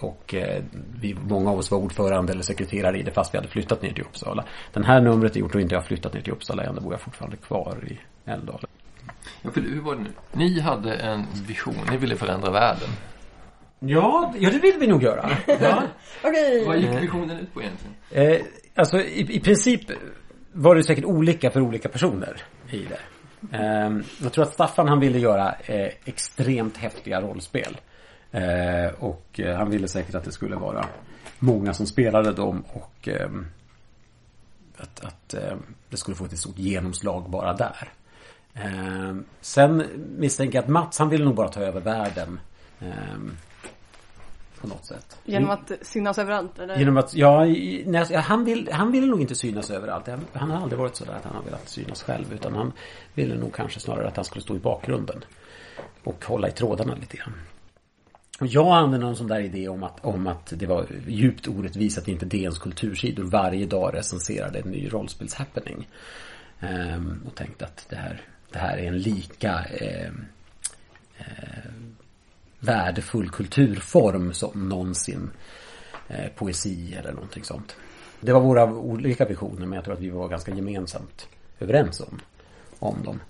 [0.00, 0.62] och eh,
[1.00, 3.92] vi, många av oss var ordförande eller sekreterare i det fast vi hade flyttat ner
[3.92, 4.44] till Uppsala.
[4.72, 6.74] Den här numret är gjort och inte jag har flyttat ner till Uppsala än.
[6.74, 7.98] Då bor jag fortfarande kvar i
[8.30, 8.66] Älvdalen.
[9.42, 10.10] Ja, för hur var det nu?
[10.32, 12.88] Ni hade en vision, ni ville förändra världen.
[13.88, 15.30] Ja, ja det vill vi nog göra.
[15.60, 15.82] Ja.
[16.24, 16.64] Okej.
[16.66, 17.94] Vad gick visionen ut på egentligen?
[18.10, 19.80] Eh, alltså i, i princip
[20.52, 22.98] var det säkert olika för olika personer i det.
[23.56, 23.90] Eh,
[24.22, 27.76] jag tror att Staffan han ville göra eh, extremt häftiga rollspel.
[28.30, 30.86] Eh, och eh, han ville säkert att det skulle vara
[31.38, 33.46] många som spelade dem och ehm,
[34.76, 35.56] att, att eh,
[35.90, 37.88] det skulle få ett stort genomslag bara där.
[38.54, 39.84] Eh, sen
[40.18, 42.40] misstänker jag att Mats han ville nog bara ta över världen.
[42.80, 43.36] ehm,
[44.60, 45.18] på något sätt.
[45.24, 46.78] Genom att synas överallt eller?
[46.78, 50.06] Genom att, ja, nej, alltså, han, vill, han ville nog inte synas överallt.
[50.06, 52.32] Han, han har aldrig varit sådär att han har velat synas själv.
[52.32, 52.72] Utan han
[53.14, 55.24] ville nog kanske snarare att han skulle stå i bakgrunden.
[56.04, 57.32] Och hålla i trådarna lite grann.
[58.40, 62.08] Jag hade någon sån där idé om att, om att det var djupt orättvist att
[62.08, 65.88] inte DNs kultursidor varje dag recenserade en ny rollspelshappening.
[66.60, 68.20] Ehm, och tänkte att det här,
[68.52, 70.24] det här är en lika ehm,
[72.60, 75.30] värdefull kulturform som någonsin
[76.08, 77.76] eh, poesi eller någonting sånt.
[78.20, 81.28] Det var våra olika visioner men jag tror att vi var ganska gemensamt
[81.60, 82.20] överens om,
[82.78, 83.20] om dem.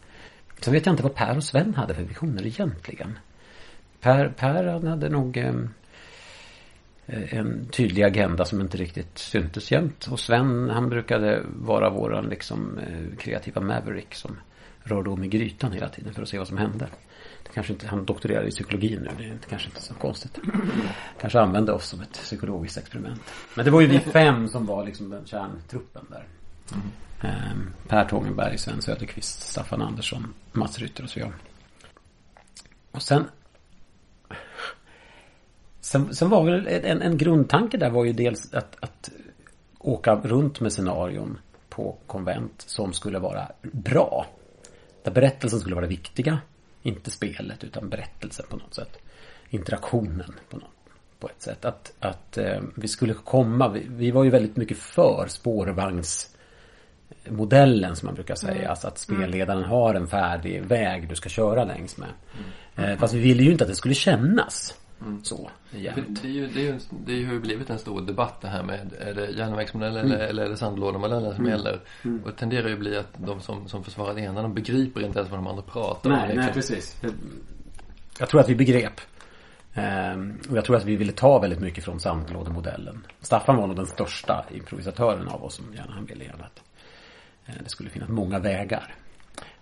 [0.60, 3.18] Sen vet jag inte vad Per och Sven hade för visioner egentligen.
[4.00, 5.68] Per, per hade nog ehm,
[7.06, 10.06] eh, en tydlig agenda som inte riktigt syntes jämt.
[10.10, 14.36] Och Sven han brukade vara våran liksom eh, kreativa maverick som
[14.82, 16.88] rörde om i grytan hela tiden för att se vad som hände.
[17.56, 20.38] Kanske inte, han doktorerar i psykologi nu, det är inte- kanske inte så konstigt.
[21.20, 23.20] Kanske använde oss som ett psykologiskt experiment.
[23.54, 26.24] Men det var ju vi fem som var liksom den kärntruppen där.
[27.28, 31.32] Ehm, Per Tågenberg, Sven Söderqvist, Staffan Andersson, Mats Rytter och så jag.
[32.90, 33.24] Och sen
[35.80, 39.10] Sen, sen var väl en, en grundtanke där var ju dels att, att
[39.78, 41.38] åka runt med scenarion
[41.68, 44.26] på konvent som skulle vara bra.
[45.02, 46.38] Där berättelsen skulle vara viktiga.
[46.86, 48.98] Inte spelet utan berättelsen på något sätt.
[49.50, 50.70] Interaktionen på, något,
[51.18, 51.64] på ett sätt.
[51.64, 58.06] Att, att eh, vi skulle komma, vi, vi var ju väldigt mycket för spårvagnsmodellen som
[58.06, 58.70] man brukar säga.
[58.70, 62.08] Alltså att spelledaren har en färdig väg du ska köra längs med.
[62.76, 64.74] Eh, fast vi ville ju inte att det skulle kännas
[65.22, 66.22] så För jämt.
[66.22, 68.62] Det, är ju, det, är ju, det har ju blivit en stor debatt det här
[68.62, 71.80] med är det järnvägsmodellen eller, eller är det sandlådemodellen som gäller.
[72.02, 75.00] Och det tenderar ju att bli att de som, som försvarar det ena de begriper
[75.06, 76.28] inte ens vad de andra pratar om.
[76.28, 76.52] liksom.
[76.52, 76.96] precis.
[78.18, 79.00] Jag tror att vi begrep.
[79.74, 83.06] Ehm, och jag tror att vi ville ta väldigt mycket från sandlådemodellen.
[83.20, 86.62] Staffan var nog den största improvisatören av oss som gärna han ville gärna att
[87.64, 88.94] det skulle finnas många vägar.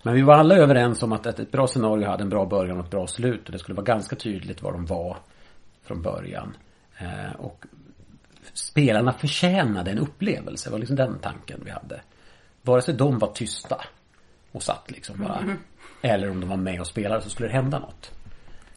[0.05, 2.85] Men vi var alla överens om att ett, bra scenario hade en bra början och
[2.85, 3.47] ett bra slut.
[3.47, 5.17] Och det skulle vara ganska tydligt vad de var
[5.83, 6.57] från början.
[6.99, 7.65] Eh, och
[8.53, 10.69] spelarna förtjänade en upplevelse.
[10.69, 12.01] Det var liksom den tanken vi hade.
[12.63, 13.85] Vare sig de var tysta
[14.53, 15.57] och satt liksom bara.
[16.03, 18.11] Eller om de var med och spelade så skulle det hända något.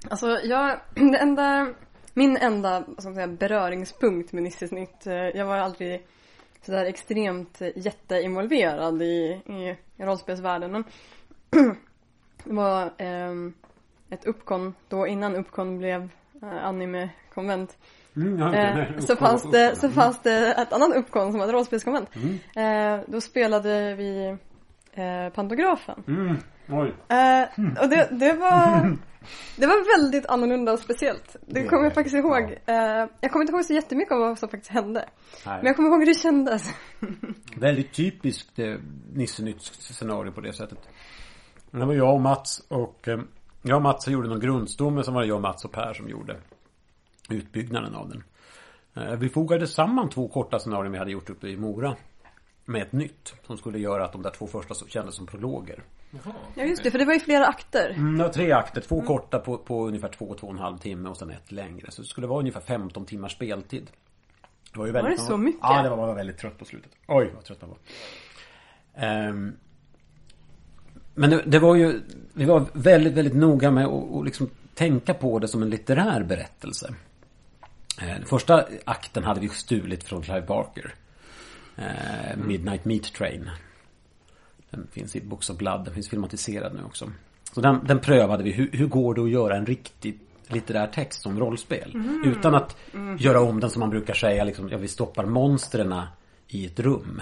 [0.10, 1.74] Alltså jag, det enda,
[2.14, 6.06] min enda man säga, beröringspunkt med Nisses Nytt, eh, jag var aldrig
[6.62, 10.72] sådär extremt jätteinvolverad i, i rollspelsvärlden.
[10.72, 10.84] Men
[12.44, 13.54] det var ehm,
[14.10, 16.10] ett uppkon då innan uppkon blev
[16.42, 17.78] eh, anime-konvent.
[18.54, 22.10] Eh, så, fanns det, så fanns det ett annat uppkon som var ett rollspelskonvent.
[22.56, 24.38] Eh, då spelade vi
[24.94, 26.04] eh, Pantografen.
[26.08, 26.38] Mm,
[26.70, 26.94] oj.
[27.08, 28.98] Eh, och det, det var
[29.56, 31.36] Det var väldigt annorlunda och speciellt.
[31.46, 32.58] Det kommer jag faktiskt ihåg.
[32.66, 32.76] Eh,
[33.22, 35.10] jag kommer inte ihåg så jättemycket om vad som faktiskt hände.
[35.46, 35.58] Nej.
[35.58, 36.74] Men jag kommer ihåg hur det kändes.
[37.56, 38.76] Väldigt typiskt eh,
[39.14, 40.80] Nisse Nytt scenario på det sättet.
[41.72, 43.20] Det var jag och Mats och eh,
[43.62, 46.36] jag och Mats gjorde någon grundstomme som var jag, Mats och Per som gjorde
[47.30, 48.24] utbyggnaden av den.
[48.96, 51.96] Eh, Vi fogade samman två korta scenarion vi hade gjort uppe i Mora.
[52.66, 53.34] Med ett nytt.
[53.44, 55.84] Som skulle göra att de där två första kändes som prologer.
[56.56, 57.90] Ja just det, för det var ju flera akter.
[57.90, 58.82] Mm, det var tre akter.
[58.82, 61.92] Två korta på, på ungefär två, två och en halv timme och sen ett längre.
[61.92, 63.92] Så det skulle vara ungefär 15 timmars speltid.
[64.74, 65.60] Det var ju väldigt, det så mycket?
[65.64, 66.92] Ja, det var, var väldigt trött på slutet.
[67.08, 67.78] Oj, vad trött man var.
[69.04, 69.56] Ehm,
[71.18, 72.02] men det, det var ju,
[72.34, 76.94] vi var väldigt, väldigt noga med att liksom tänka på det som en litterär berättelse.
[78.02, 80.94] Eh, Den första akten hade vi stulit från Clive Barker.
[81.76, 83.50] Eh, Midnight Meat Train.
[84.70, 87.12] Den finns i Books of Blood, den finns filmatiserad nu också.
[87.54, 91.22] Så den, den prövade vi, hur, hur går det att göra en riktig litterär text
[91.22, 92.04] som rollspel?
[92.26, 92.78] Utan att
[93.20, 96.02] göra om den som man brukar säga, liksom, ja vi stoppar monstren
[96.48, 97.22] i ett rum.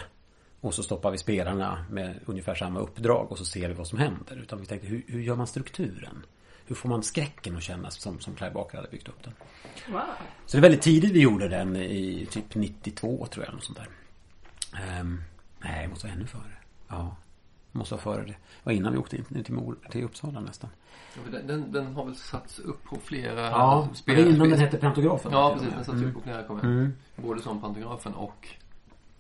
[0.66, 4.00] Och så stoppar vi spelarna med ungefär samma uppdrag och så ser vi vad som
[4.00, 4.36] händer.
[4.38, 6.26] Utan vi tänkte, hur, hur gör man strukturen?
[6.66, 9.34] Hur får man skräcken att kännas som, som Clive Barker hade byggt upp den?
[9.92, 10.02] Wow.
[10.46, 13.54] Så det är väldigt tidigt vi gjorde den i typ 92 tror jag.
[13.54, 13.88] Något sånt där.
[14.82, 15.22] Ehm,
[15.60, 16.58] nej, det måste vara ännu före.
[16.88, 17.16] Ja,
[17.72, 18.28] måste vara före det.
[18.32, 20.70] Det var innan vi åkte in till, Mor, till Uppsala nästan.
[21.16, 24.22] Ja, för Den, den, den har väl satts upp på flera Ja, det spel- var
[24.24, 25.32] innan spel- den hette Pantografen.
[25.32, 25.74] Ja, precis.
[25.74, 28.48] Den satts upp på flera kommer Både som Pantografen och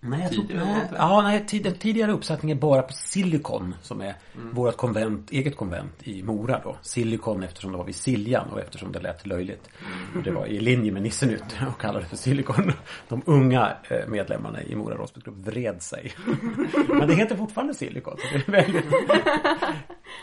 [0.08, 0.96] Nej, jag tror, Tidigare, nej, det inte?
[0.96, 4.15] ja, nej, tid, den tidigare uppsättningen bara på Silicon som är
[4.52, 6.78] vårt konvent, eget konvent i Mora då.
[6.82, 9.70] Silicon eftersom det var vid Siljan och eftersom det lät löjligt.
[10.15, 12.72] Och det var i linje med Nissenytt och kallade för Silicon.
[13.08, 16.13] De unga eh, medlemmarna i Mora Rollspelsklubb vred sig.
[16.88, 18.18] Men det heter fortfarande Silicon.
[18.18, 18.86] Så det är väldigt...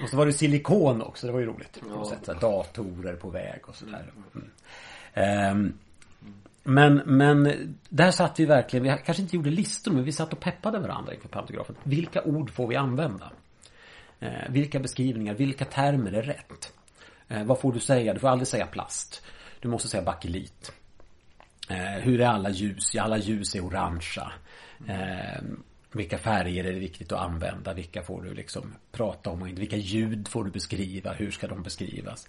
[0.02, 1.80] Och så var det silikon också, det var ju roligt.
[1.94, 4.12] På sätt, så här, datorer på väg och sådär.
[4.34, 4.50] Mm.
[5.14, 5.72] Ehm,
[6.62, 7.52] men, men
[7.88, 11.14] där satt vi verkligen, vi kanske inte gjorde listor men vi satt och peppade varandra
[11.14, 11.76] inför pantografen.
[11.82, 13.30] Vilka ord får vi använda?
[14.20, 16.72] Eh, vilka beskrivningar, vilka termer är rätt?
[17.28, 18.14] Eh, vad får du säga?
[18.14, 19.22] Du får aldrig säga plast.
[19.60, 20.72] Du måste säga bakelit.
[21.68, 22.94] Eh, hur är alla ljus?
[22.94, 24.32] Ja, alla ljus är orangea.
[24.88, 25.42] Eh,
[25.92, 27.74] vilka färger är det viktigt att använda?
[27.74, 29.54] Vilka får du liksom prata om?
[29.54, 31.12] Vilka ljud får du beskriva?
[31.12, 32.28] Hur ska de beskrivas?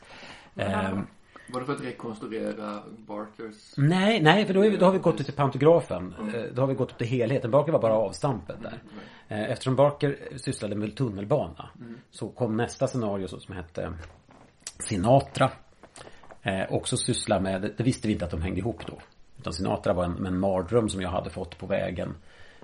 [0.56, 1.00] Eh,
[1.48, 3.74] Var det för att rekonstruera Barkers?
[3.78, 6.14] Nej, nej, för då, vi, då har vi gått till pantografen.
[6.34, 7.52] Eh, Då har vi gått till helheten.
[7.52, 8.82] Barker var bara avstampet där.
[9.28, 11.70] Eh, Eftersom Barker sysslade med tunnelbana
[12.12, 13.94] så kom nästa scenario som hette
[14.80, 15.52] Sinatra.
[16.42, 18.98] Eh, också syssla med, det, visste vi inte att de hängde ihop då.
[19.40, 22.16] Utan Sinatra var en, en mardröm som jag hade fått på vägen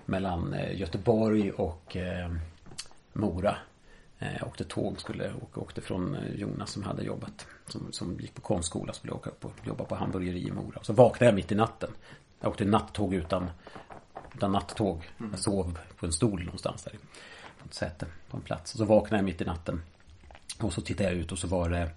[0.05, 2.31] mellan eh, Göteborg och eh,
[3.13, 3.55] Mora.
[4.19, 7.47] Eh, åkte tåg, skulle åkte från eh, Jonas som hade jobbat.
[7.69, 10.79] Som, som gick på konstskola, skulle åka upp och jobba på hamburgeri i Mora.
[10.81, 11.89] Så vaknade jag mitt i natten.
[12.39, 13.49] Jag åkte nattåg utan,
[14.35, 15.09] utan nattåg.
[15.31, 16.93] Jag sov på en stol någonstans där.
[17.59, 18.71] På ett säte, på en plats.
[18.71, 19.81] Så vaknade jag mitt i natten.
[20.59, 21.91] Och så tittade jag ut och så var det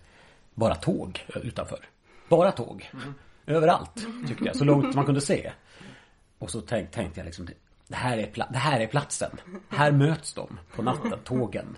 [0.54, 1.88] bara tåg utanför.
[2.28, 2.90] Bara tåg.
[3.46, 4.56] Överallt, tyckte jag.
[4.56, 5.52] Så långt man kunde se.
[6.38, 7.48] Och så tänk, tänkte jag liksom
[7.92, 9.30] det här, är det här är platsen.
[9.68, 11.76] Här möts de på natten, tågen.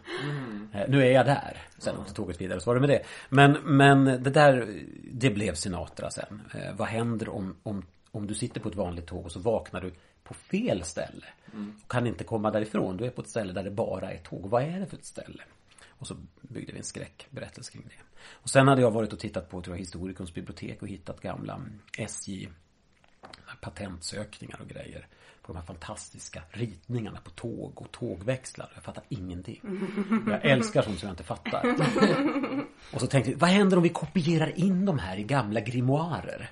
[0.72, 1.62] Eh, Nu är jag där.
[1.79, 3.03] Sen åkte tåget vidare, så var det med det.
[3.29, 6.42] Men, men det där, det blev Sinatra sen.
[6.55, 9.81] Eh, vad händer om, om, om du sitter på ett vanligt tåg och så vaknar
[9.81, 9.92] du
[10.24, 11.27] på fel ställe?
[11.85, 12.96] Och kan inte komma därifrån.
[12.96, 14.50] Du är på ett ställe där det bara är tåg.
[14.50, 15.42] Vad är det för ett ställe?
[15.88, 18.20] Och så byggde vi en skräckberättelse kring det.
[18.31, 21.61] Och sen hade jag varit och tittat på tror jag, Historikums bibliotek och hittat gamla
[21.98, 22.48] SJ
[23.61, 25.07] patentsökningar och grejer.
[25.46, 28.70] På de här fantastiska ritningarna på tåg och tågväxlar.
[28.74, 29.61] Jag fattar ingenting.
[30.26, 31.76] Jag älskar sånt som jag inte fattar.
[32.92, 36.50] Och så tänkte vi, vad händer om vi kopierar in de här i gamla grimoarer?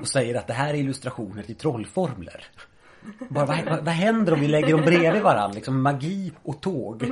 [0.00, 2.44] Och säger att det här är illustrationer till trollformler.
[3.28, 5.54] Bara, vad, vad, vad händer om vi lägger dem bredvid varandra?
[5.54, 7.04] Liksom magi och tåg.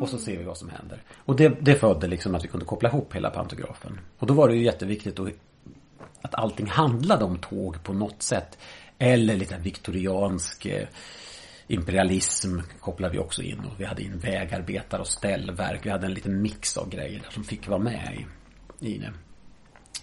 [0.00, 1.02] Och så ser vi vad som händer.
[1.16, 4.00] Och det, det födde liksom att vi kunde koppla ihop hela pantografen.
[4.18, 5.28] Och då var det ju jätteviktigt att,
[6.22, 8.58] att allting handlade om tåg på något sätt.
[9.02, 10.88] Eller lite viktoriansk eh,
[11.66, 13.58] imperialism kopplade vi också in.
[13.58, 15.86] Och vi hade in vägarbetare och ställverk.
[15.86, 18.26] Vi hade en liten mix av grejer där som fick vara med
[18.80, 19.12] i, i det.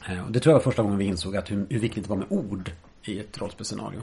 [0.10, 2.10] Eh, och det tror jag var första gången vi insåg att hur, hur viktigt det
[2.10, 2.72] var med ord
[3.04, 4.02] i ett rollspelsscenario.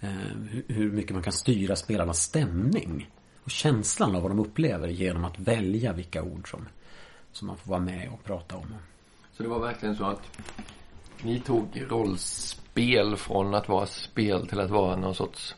[0.00, 0.10] Eh,
[0.50, 3.10] hur, hur mycket man kan styra spelarnas stämning.
[3.44, 6.68] Och känslan av vad de upplever genom att välja vilka ord som,
[7.32, 8.74] som man får vara med och prata om.
[9.32, 10.22] Så det var verkligen så att
[11.22, 11.86] ni tog
[12.74, 15.54] rollspel från att vara spel till att vara någon sorts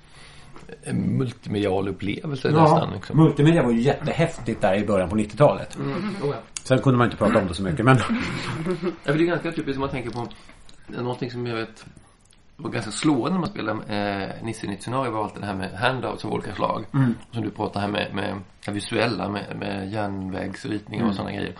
[0.82, 2.92] eh, multimedial upplevelse nästan.
[2.94, 3.16] Liksom.
[3.16, 5.76] multimedia var ju jättehäftigt där i början på 90-talet.
[5.76, 5.92] Mm.
[6.22, 6.34] Oh, ja.
[6.62, 7.96] Sen kunde man inte prata om det så mycket men
[9.04, 10.28] Ja, det är ganska typiskt om man tänker på
[10.86, 11.86] någonting som jag vet
[12.56, 15.70] var ganska slående när man spelar eh, Nisse Nytt scenario var allt det här med
[15.78, 16.84] handouts av olika slag.
[16.94, 17.14] Mm.
[17.32, 21.54] Som du pratar här med, med det visuella med, med järnvägsritningar och sådana grejer.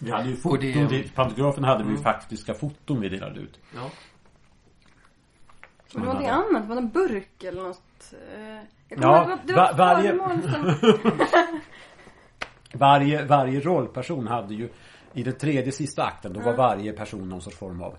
[0.00, 0.60] vi hade ju Och foton.
[0.60, 1.14] det- Det...
[1.14, 3.58] Pantografen hade vi ju faktiska foton vi delade ut.
[3.74, 3.90] Ja.
[5.92, 8.14] Det var någonting annat, det var en burk eller något.
[8.36, 8.54] eh,
[8.88, 10.18] Jag Ja, ihåg det var, va- varje-.
[12.72, 14.68] Varje, varje rollperson hade ju
[15.12, 17.94] i den tredje sista akten då var varje person någon sorts form av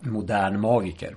[0.00, 1.16] modern magiker.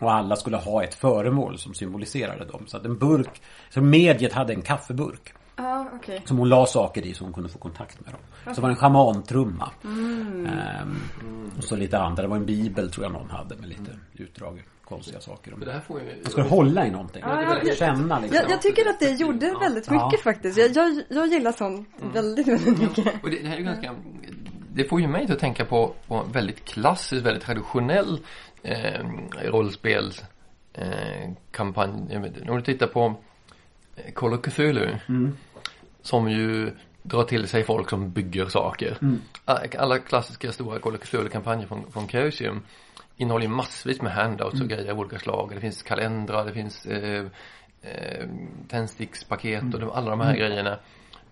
[0.00, 2.64] Och alla skulle ha ett föremål som symboliserade dem.
[2.66, 5.32] Så att en burk, så mediet hade en kaffeburk.
[5.56, 6.22] Ja, okej.
[6.24, 8.54] Som hon la saker i så hon kunde få kontakt med dem.
[8.54, 9.70] Så var det en schamantrumma.
[9.84, 10.96] Ehm,
[11.56, 12.22] och så lite andra.
[12.22, 14.64] Det var en bibel tror jag någon hade med lite utdrag.
[14.88, 15.54] Konstiga saker.
[15.56, 16.06] Det här får ju...
[16.22, 17.22] Man skulle hålla i någonting.
[17.26, 18.36] Ja, jag- Känna liksom.
[18.42, 20.18] Jag, jag tycker att det gjorde väldigt mycket Ja.
[20.22, 20.58] faktiskt.
[20.58, 23.22] Jag, jag, jag gillar sånt väldigt, väldigt mycket.
[23.22, 23.94] Och det, det här är ju ganska,
[24.72, 28.20] det får ju mig att tänka på, på en väldigt klassisk, väldigt traditionell
[28.62, 29.00] eh,
[29.42, 30.22] rollspels
[30.72, 33.14] eh, Om du tittar på
[33.96, 34.96] eh, Call of Cthulhu.
[36.02, 36.70] Som ju
[37.02, 38.98] drar till sig folk som bygger saker.
[39.44, 42.62] Alla, alla klassiska stora Call of Cthulhu-kampanjer från, från Chaosium
[43.16, 45.50] innehåller ju massvis med handouts och grejer av olika slag.
[45.54, 47.26] Det finns kalendrar, det finns eh,
[47.82, 48.28] eh,
[48.68, 50.78] tändstickspaket och de, alla de här grejerna.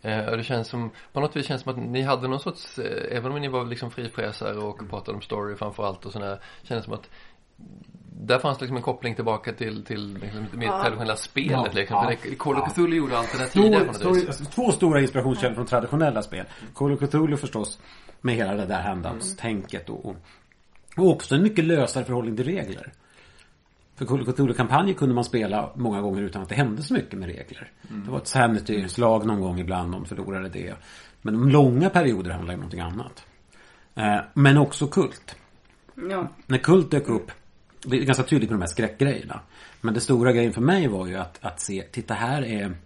[0.03, 2.41] Eh, och det känns som, på något vis känns det som att ni hade någon
[2.41, 6.41] sorts, eh, även om ni var liksom frifräsare och pratade om story framförallt och sådär,
[6.62, 7.11] kändes som att
[8.20, 11.97] där fanns liksom en koppling tillbaka till, till liksom, det mer traditionella spelet Ja, liksom.
[11.97, 15.55] ja, det, Call of Cthulhu gjorde allt det där tidigare Stor, stor, två stora inspirationskällor
[15.55, 16.47] från traditionella spel.
[16.74, 17.78] Call of Cthulhu förstås.
[18.20, 20.16] Med hela det där handouts-tänket och, och,
[20.97, 22.92] och också en mycket lösare förhållning till regler.
[23.97, 27.70] För Cthulhu-kampanjer kunde man spela många gånger utan att det hände så mycket med regler.
[27.82, 30.74] Det var ett sanity-slag någon gång ibland, någon förlorade det.
[31.22, 33.26] Men de långa perioder handlade om någonting annat.
[33.95, 35.36] Eh, men också kult.
[36.11, 36.28] Ja.
[36.47, 37.30] När kult dök upp
[37.82, 39.40] Det är ganska tydligt med de här skräckgrejerna
[39.80, 42.76] Men det stora grejen för mig var ju att, att se Titta här är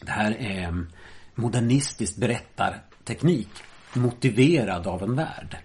[0.00, 0.86] Det här är
[1.34, 3.48] modernistisk berättarteknik
[3.94, 5.58] Motiverad av en värld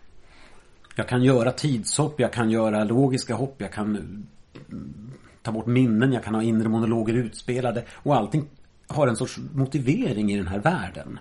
[0.96, 6.14] Jag kan göra tidshopp, jag kan göra logiska hopp, jag kan mm, ta bort minnen,
[6.14, 8.46] jag kan ha inre monologer utspelade och allting
[8.88, 11.20] har en sorts motivering i den här världen.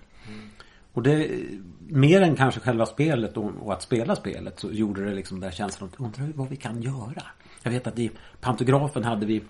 [0.93, 1.31] Och det,
[1.89, 5.53] mer än kanske själva spelet och, och att spela spelet så gjorde det liksom den
[5.53, 7.23] känslan att undra vad vi kan göra.
[7.63, 8.11] Jag vet att i
[8.41, 9.43] pantografen hade vi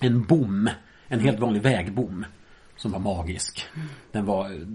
[0.00, 0.70] en bom,
[1.06, 2.24] en helt vanlig vägbom
[2.76, 3.64] som var magisk.
[4.12, 4.66] Den var,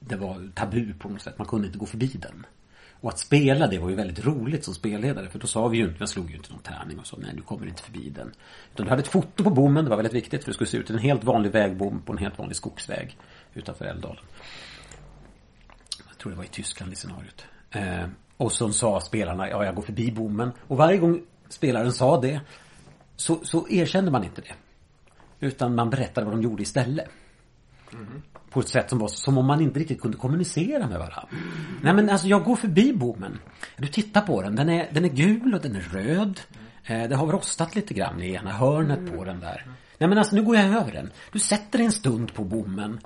[0.00, 2.46] det var tabu på något sätt, man kunde inte gå förbi den.
[3.06, 5.84] Och att spela det var ju väldigt roligt som spelledare för då sa vi ju
[5.84, 8.32] inte, jag slog ju inte någon tärning och så, nej du kommer inte förbi den.
[8.72, 10.76] Utan du hade ett foto på bommen, det var väldigt viktigt för det skulle se
[10.76, 13.18] ut som en helt vanlig vägbom på en helt vanlig skogsväg
[13.54, 14.24] utanför Älvdalen.
[16.08, 17.44] Jag tror det var i Tyskland i scenariot.
[17.70, 20.52] Eh, och så sa spelarna, ja jag går förbi bommen.
[20.60, 22.40] Och varje gång spelaren sa det
[23.16, 24.54] så, så erkände man inte det.
[25.46, 27.08] Utan man berättade vad de gjorde istället.
[27.90, 28.20] Mm-hmm.
[28.56, 31.28] På ett sätt som var som om man inte riktigt kunde kommunicera med varandra.
[31.82, 33.38] Nej men alltså jag går förbi bommen.
[33.76, 34.56] Du tittar på den.
[34.56, 36.40] Den är, den är gul och den är röd.
[36.84, 39.66] Eh, det har rostat lite grann i ena hörnet på den där.
[39.98, 41.10] Nej men alltså nu går jag över den.
[41.32, 43.00] Du sätter dig en stund på bommen.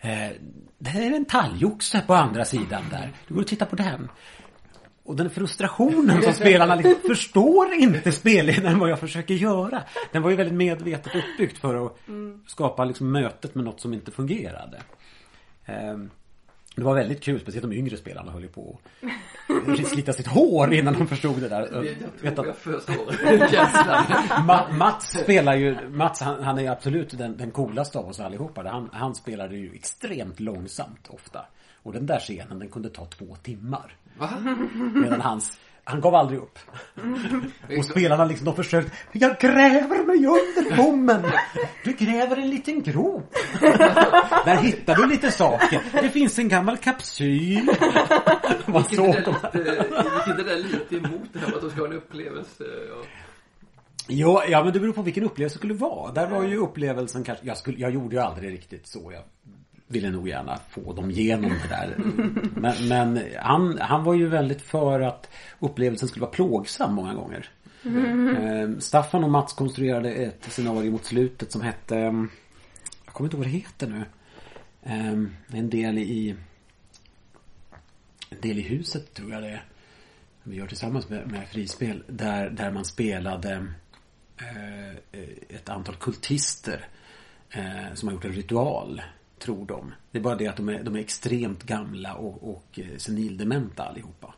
[0.00, 0.30] Eh,
[0.78, 3.12] det är en talgoxe på andra sidan där.
[3.28, 4.08] Du går och tittar på den.
[5.06, 9.82] Och den frustrationen som spelarna liksom förstår inte spelledaren vad jag försöker göra.
[10.12, 11.96] Den var ju väldigt medvetet uppbyggt för att
[12.46, 14.82] skapa liksom mötet med något som inte fungerade.
[15.66, 16.10] Ehm,
[16.76, 18.78] Det var väldigt kul, speciellt de yngre spelarna höll ju på
[19.68, 21.68] att slita sitt hår innan de förstod det där.
[21.72, 21.82] Jag
[22.22, 23.12] Vet tror jag förstår
[24.78, 28.62] Mats spelar ju, Mats han, han är absolut den, den coolaste av oss allihopa.
[28.68, 31.46] Han, han spelade ju extremt långsamt ofta.
[31.82, 33.96] Och den där scenen den kunde ta två timmar.
[34.18, 34.30] Va?
[34.94, 36.58] Medan hans, han gav aldrig upp.
[37.78, 41.22] Och spelarna liksom, de försökte, jag gräver mig under bommen.
[41.84, 43.34] Du gräver en liten grop.
[44.44, 45.82] Där hittar du lite saker.
[45.92, 47.70] Det finns en gammal kapsyl.
[48.66, 49.68] Man Gick såg inte det lite-
[50.18, 52.64] gick inte det lite emot det här att de ska ha en upplevelse?
[52.88, 53.02] Ja.
[54.08, 56.12] Ja, ja men det beror på vilken upplevelse det skulle vara.
[56.12, 59.12] Där var ju upplevelsen kanske, jag, skulle, jag gjorde ju aldrig riktigt så.
[59.12, 59.22] Jag
[59.88, 61.96] ville nog gärna få dem igenom det där.
[62.56, 67.50] Men, men han, han var ju väldigt för att upplevelsen skulle vara plågsam många gånger.
[67.84, 68.80] Mm.
[68.80, 72.12] Staffan och Mats konstruerade ett scenario mot slutet som hette eh,
[73.04, 74.04] Jag kommer inte ihåg vad det heter nu.
[74.82, 76.36] Eh, en del i
[78.30, 79.64] En del i huset tror jag det är.
[80.42, 82.02] Vi gör tillsammans med, med frispel.
[82.08, 83.66] Där, där man spelade
[85.48, 86.88] ett antal kultister
[87.94, 89.02] som har gjort en ritual,
[89.38, 89.94] tror de.
[90.10, 93.84] Det är bara det att de är, de är extremt gamla och, och eh, senildementa
[93.84, 94.34] allihopa.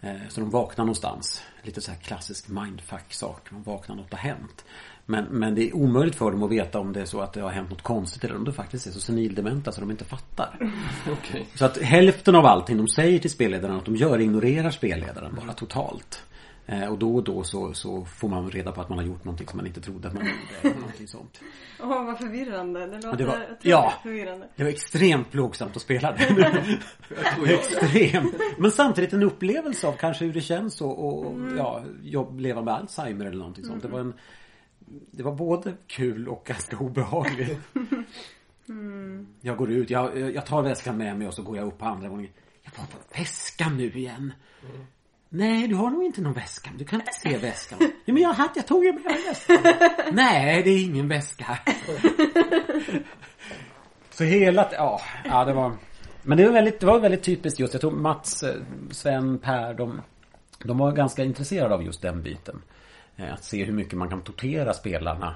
[0.00, 1.42] Eh, så de vaknar någonstans.
[1.62, 3.50] Lite så här klassisk mindfuck-sak.
[3.50, 4.64] Man vaknar, något har hänt.
[5.06, 7.40] Men, men det är omöjligt för dem att veta om det är så att det
[7.40, 10.58] har hänt något konstigt eller om det faktiskt är så senildementa så de inte fattar.
[11.12, 11.46] Okej.
[11.54, 15.52] Så att hälften av allting de säger till spelledaren att de gör ignorerar spelledaren bara
[15.52, 16.22] totalt.
[16.66, 19.24] Eh, och då och då så, så får man reda på att man har gjort
[19.24, 20.24] någonting som man inte trodde att man
[20.62, 20.76] gjorde.
[20.80, 21.40] Någonting sånt.
[21.80, 22.86] Åh, vad förvirrande.
[22.86, 23.92] Det låter det var- ja.
[24.02, 24.48] förvirrande.
[24.56, 26.12] Det var extremt plågsamt att spela
[27.44, 27.54] det.
[27.54, 28.34] extremt.
[28.58, 32.74] Men samtidigt en upplevelse av kanske hur det känns och, och ja, jobb, leva med
[32.74, 33.82] Alzheimer eller någonting sånt.
[33.82, 34.14] Det var en
[35.10, 37.58] Det var både kul och ganska obehagligt.
[39.40, 41.84] Jag går ut, jag, jag tar väskan med mig och så går jag upp på
[41.84, 42.32] andra våningen.
[42.62, 44.32] Jag var på väskan nu igen.
[45.34, 46.70] Nej, du har nog inte någon väska.
[46.78, 47.78] Du kan inte se väskan.
[47.80, 49.58] Nej, men jag hade, jag tog ju med väskan.
[50.12, 51.58] Nej, det är ingen väska.
[54.10, 55.72] Så hela, ja, ja det var
[56.22, 58.54] Men det var väldigt, det var väldigt typiskt just, jag tror Mats, eh,
[58.90, 60.00] Sven, Per, de
[60.64, 62.62] De var ganska intresserade av just den biten
[63.16, 65.34] Eh, Att se hur mycket man kan tortera spelarna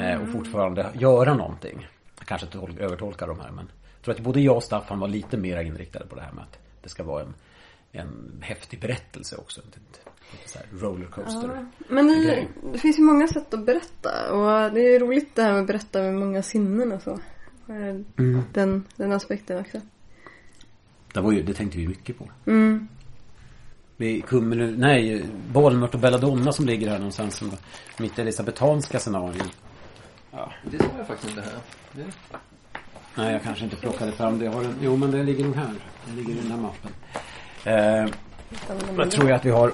[0.00, 4.20] eh, Och fortfarande göra någonting Jag kanske tol- övertolkar de här men Jag tror att
[4.20, 7.02] både jag och Staffan var lite mer inriktade på det här med att Det ska
[7.04, 7.34] vara en
[7.92, 9.60] En häftig berättelse också
[10.46, 15.00] så här rollercoaster Men det, det finns ju många sätt att berätta och det är
[15.00, 17.10] roligt det här med att berätta med många sinnen och så.
[17.68, 18.42] Eh, Mm.
[18.52, 19.80] Den, den aspekten också.
[21.14, 22.88] Det var ju, det tänkte vi mycket på Mm.
[23.98, 27.36] Är Kummel, nej, Bollmört och Belladonna som ligger här någonstans.
[27.36, 27.52] Som
[27.98, 29.42] mitt elisabetanska scenario.
[30.30, 30.52] Ja.
[30.70, 31.58] Det står jag faktiskt inte här.
[31.92, 32.04] Det...
[33.14, 34.44] Nej, jag kanske inte plockade fram det.
[34.44, 35.74] Jag har en, jo, men den ligger nog här.
[36.06, 36.90] Den ligger i den här mappen.
[37.64, 38.06] Eh,
[38.98, 39.72] jag tror jag att vi har...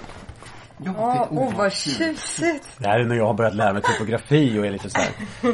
[0.85, 2.69] Ja, åh vad tjusigt!
[2.79, 5.11] Det här är när jag har börjat lära mig typografi och är lite så här.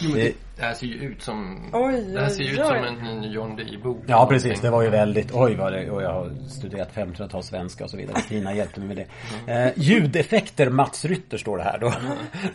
[0.00, 1.70] Jo, men Det- här ser ju ut som...
[1.72, 4.02] Oj, det här ser ju ut som en, en John Dee-bok.
[4.06, 4.60] Ja, precis.
[4.60, 5.30] Det var ju väldigt...
[5.34, 5.90] Oj, vad det...
[5.90, 8.20] Och jag har studerat 1500-tals svenska och så vidare.
[8.20, 9.06] Stina hjälpte mig med
[9.46, 9.52] det.
[9.52, 11.92] Eh, ljudeffekter Mats Rytter står det här då.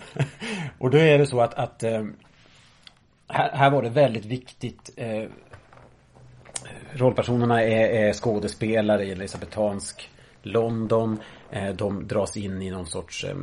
[0.80, 1.54] och då är det så att...
[1.54, 2.04] att eh,
[3.28, 4.90] här, här var det väldigt viktigt.
[4.98, 5.24] Eh,
[6.96, 10.10] rollpersonerna är, är skådespelare i elisabetansk
[10.42, 11.20] London.
[11.52, 13.36] Eh, de dras in i någon sorts eh,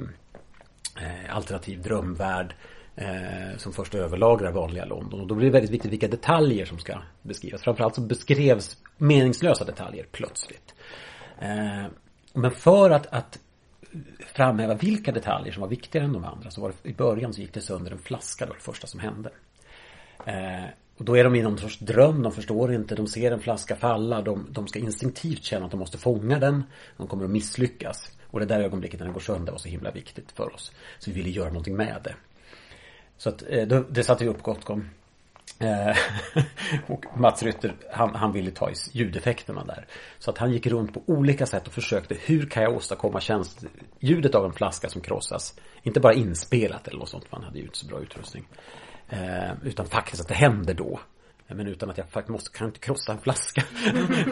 [1.06, 2.54] eh, alternativ drömvärld.
[2.96, 5.20] Eh, som först överlagrar vanliga London.
[5.20, 7.62] Och då blir det väldigt viktigt vilka detaljer som ska beskrivas.
[7.62, 10.74] Framförallt så beskrevs meningslösa detaljer plötsligt.
[11.40, 11.86] Eh,
[12.32, 13.38] men för att, att
[14.34, 17.40] framhäva vilka detaljer som var viktigare än de andra så var det i början så
[17.40, 18.44] gick det sönder en flaska.
[18.44, 19.30] Det var det första som hände.
[20.26, 20.64] Eh,
[21.00, 23.76] och då är de i någon sorts dröm, de förstår inte, de ser en flaska
[23.76, 26.64] falla, de, de ska instinktivt känna att de måste fånga den.
[26.96, 28.12] De kommer att misslyckas.
[28.26, 30.72] Och det där ögonblicket när den går sönder var så himla viktigt för oss.
[30.98, 32.14] Så vi ville göra någonting med det.
[33.16, 34.88] Så att eh, då, det satte vi upp Gotcom.
[35.58, 35.96] Eh,
[36.86, 39.86] och Mats Rytter, han, han ville ta i ljudeffekterna där.
[40.18, 43.64] Så att han gick runt på olika sätt och försökte, hur kan jag åstadkomma tjänst,
[44.00, 45.54] ljudet av en flaska som krossas.
[45.82, 48.46] Inte bara inspelat eller något sånt, för han hade ju inte så bra utrustning.
[49.10, 51.00] Eh, utan faktiskt att det händer då.
[51.48, 53.62] Eh, men utan att jag faktiskt måste, kan inte krossa en flaska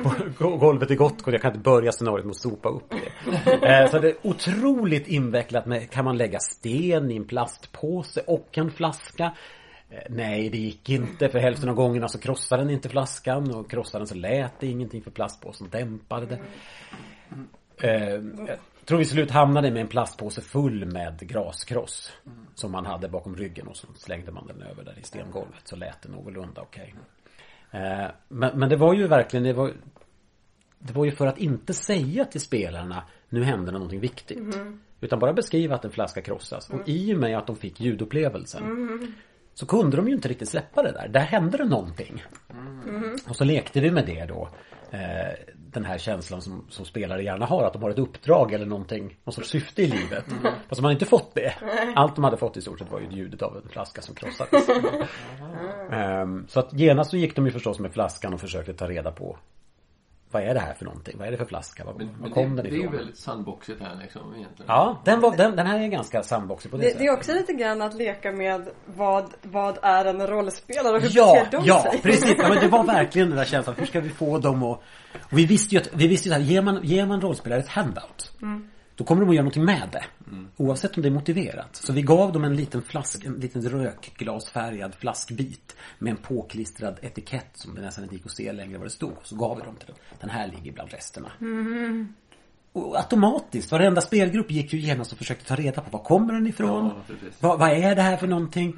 [0.39, 1.35] på golvet i Gottgård.
[1.35, 3.53] Jag kan inte börja scenariot med att sopa upp det.
[3.53, 8.59] Eh, så det är otroligt invecklat med, kan man lägga sten i en plastpåse och
[8.59, 9.33] en flaska?
[9.91, 11.29] Eh, nej, det gick inte.
[11.29, 13.55] För hälften av gångerna så krossade den inte flaskan.
[13.55, 16.39] Och krossade den så lät det ingenting för plastpåsen dämpade det.
[18.89, 22.13] Tror vi slut hamnade med en plastpåse full med graskross.
[22.55, 25.61] Som man hade bakom ryggen och så slängde man den över där i stengolvet.
[25.65, 26.95] Så lät det någorlunda okej.
[27.71, 29.73] Eh, men, men det var ju verkligen, det var,
[30.79, 34.59] det var ju för att inte säga till spelarna Nu händer det någonting viktigt.
[35.01, 36.71] Utan bara beskriva att en flaska krossas.
[36.71, 38.63] Och i och med att de fick ljudupplevelsen.
[39.55, 41.09] Så kunde de ju inte riktigt släppa det där.
[41.09, 42.23] Där hände det någonting.
[43.29, 44.49] Och så lekte vi med det då.
[44.91, 47.65] Eh, den här känslan som, som spelare gärna har.
[47.65, 49.17] Att de har ett uppdrag eller någonting.
[49.25, 50.25] Någon sorts syfte i livet.
[50.69, 51.55] Fast de hade inte fått det.
[51.97, 54.69] Allt de hade fått i stort sett var ju ljudet av en flaska som krossades.
[55.91, 59.13] Ehm, så att genast så gick de ju förstås med flaskan och försökte ta reda
[59.13, 59.37] på.
[60.31, 61.15] Vad är det här för någonting?
[61.19, 61.85] Vad är det för flaska?
[61.85, 62.97] Var, Men, var kom det, den det är ju ifrån?
[62.97, 64.65] väldigt sandboxigt här liksom egentligen.
[64.69, 66.99] Ja, den, var, den, den här är ganska sandboxig på det, Det, sättet.
[67.01, 71.11] det är också lite grann att leka med vad, vad är en rollspelare och hur
[71.13, 72.01] Ja, beter de ja, sig?
[72.03, 72.35] precis.
[72.39, 73.77] Ja, men det var verkligen den där känslan.
[73.79, 74.79] Hur ska vi få dem att...
[75.31, 77.69] Och vi visste ju att, vi visste ju att ger man, ger man rollspelare ett
[77.69, 78.33] handout.
[78.99, 80.05] Då kommer de att göra någonting med det.
[80.57, 81.77] Oavsett om det är motiverat.
[81.77, 85.77] Så vi gav dem en liten flask, en liten rökglasfärgad flaskbit.
[85.99, 89.13] Med en påklistrad etikett som det nästan inte gick att se längre vad det stod.
[89.23, 89.97] Så gav vi dem till dem.
[90.21, 91.33] Den här ligger bland resterna.
[92.73, 96.47] Och automatiskt, varenda spelgrupp gick ju genast och försökte ta reda på var kommer den
[96.47, 96.93] ifrån?
[97.09, 98.77] Ja, vad, vad är det här för någonting?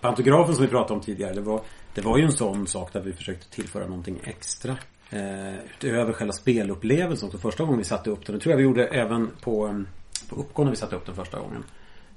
[0.00, 1.60] Pantografen som vi pratade om tidigare, det var,
[1.94, 4.76] det var ju en sån sak där vi försökte tillföra någonting extra.
[5.10, 7.26] Eh, utöver själva spelupplevelsen.
[7.26, 7.38] också.
[7.38, 9.80] första gången vi satte upp den, det tror jag vi gjorde även på, eh,
[10.28, 11.64] på Uppgång när vi satte upp den första gången.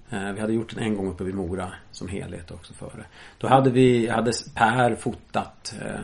[0.10, 3.06] Eh, vi hade gjort den en gång uppe vid Mora som helhet också före.
[3.38, 6.00] Då hade vi, hade Per fotat eh,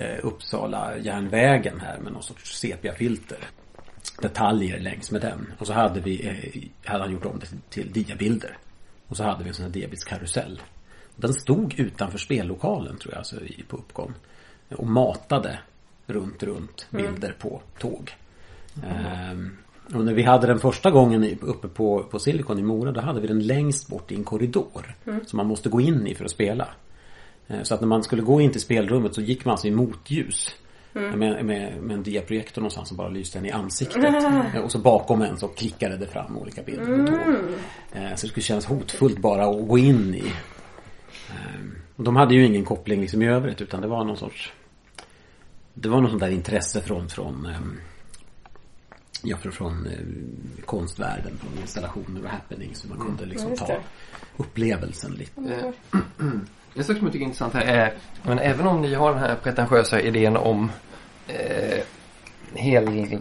[0.00, 3.38] eh Uppsala järnvägen här med någon sorts sepiafilter.
[4.22, 5.52] detaljer längs med den.
[5.58, 8.58] Och så hade vi, eh, hade han gjort om det till, till diabilder.
[9.08, 10.62] Och så hade vi en sån här diabildskarusell.
[11.16, 14.14] Den stod utanför spellokalen tror jag, alltså i, på uppgång.
[14.74, 15.58] Och matade
[16.06, 18.10] runt, runt bilder på tåg.
[18.86, 19.56] Ehm,
[19.94, 23.20] och när vi hade den första gången uppe på, på Silicon i Mora då hade
[23.20, 24.94] vi den längst bort i en korridor.
[25.26, 26.68] Som man måste gå in i för att spela.
[27.48, 29.70] Eh, Så att när man skulle gå in till spelrummet så gick man alltså i
[29.70, 30.50] motljus.
[30.92, 34.04] Med, med, med en diaprojektor någonstans som bara lyste en i ansiktet.
[34.54, 37.18] Eh, Och så bakom en så klickade det fram olika bilder på tåg.
[37.92, 40.24] Eh, Så det skulle kännas hotfullt bara att gå in i.
[41.30, 41.60] Eh,
[41.96, 44.52] och De hade ju ingen koppling liksom i övrigt utan det var någon sorts
[45.74, 47.80] Det var något sånt där intresse från från ehm,
[49.26, 52.78] Ja, från, från eh, konstvärlden, från installationer och happenings.
[52.78, 53.80] Så man kunde liksom just ta det.
[54.36, 55.40] upplevelsen lite.
[55.40, 56.00] Eh,
[56.76, 59.20] En sak som jag tycker är intressant här är, men även om ni har den
[59.20, 60.70] här pretentiösa idén om
[61.28, 61.78] eh,
[62.54, 63.18] hel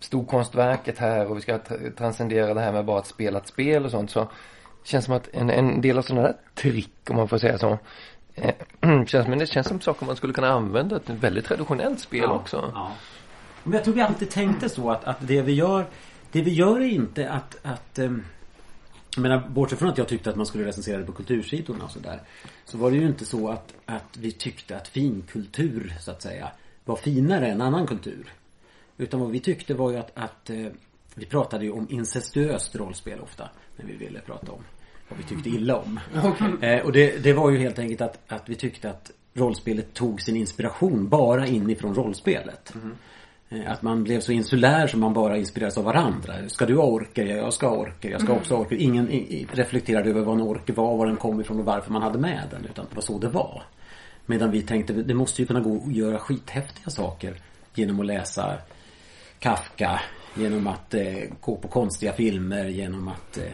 [0.00, 3.84] storkonstverket här och vi ska tra- transcendera det här med bara att spela ett spel
[3.84, 4.30] och sånt så
[4.84, 7.78] känns som att en, en del av sådana där trick om man får säga så
[9.06, 12.70] känns, men det känns som saker man skulle kunna använda ett väldigt traditionellt spel också.
[12.74, 12.92] Ja.
[13.62, 15.86] Men jag tror vi alltid tänkte så att, att det vi gör
[16.32, 18.24] Det vi gör är inte att, att ehm,
[19.14, 21.90] jag menar, bortsett från att jag tyckte att man skulle recensera det på kultursidorna och
[21.90, 22.22] sådär.
[22.64, 26.50] Så var det ju inte så att, att vi tyckte att finkultur, så att säga,
[26.84, 28.32] var finare än annan kultur.
[28.96, 30.66] Utan vad vi tyckte var ju att, att eh,
[31.14, 33.48] vi pratade ju om incestuöst rollspel ofta.
[33.76, 34.64] När vi ville prata om
[35.10, 36.00] vad vi tyckte illa om.
[36.62, 40.20] Eh, och det, det var ju helt enkelt att, att vi tyckte att rollspelet tog
[40.22, 42.72] sin inspiration bara inifrån rollspelet.
[43.48, 46.34] Eh, Att man blev så insulär som man bara inspireras av varandra.
[46.48, 47.26] Ska du ha orker?
[47.26, 48.10] Ja, jag ska ha orker.
[48.10, 48.76] Jag ska också ha orker.
[48.76, 52.02] Ingen i- reflekterade över vad en orker var, var den kom ifrån och varför man
[52.02, 52.64] hade med den.
[52.64, 53.62] Utan det var så det var.
[54.26, 57.34] Medan vi tänkte, det måste ju kunna gå att göra skithäftiga saker
[57.74, 58.58] genom att läsa
[59.38, 60.00] Kafka.
[60.34, 62.64] Genom att eh, gå på konstiga filmer.
[62.68, 63.44] Genom att eh,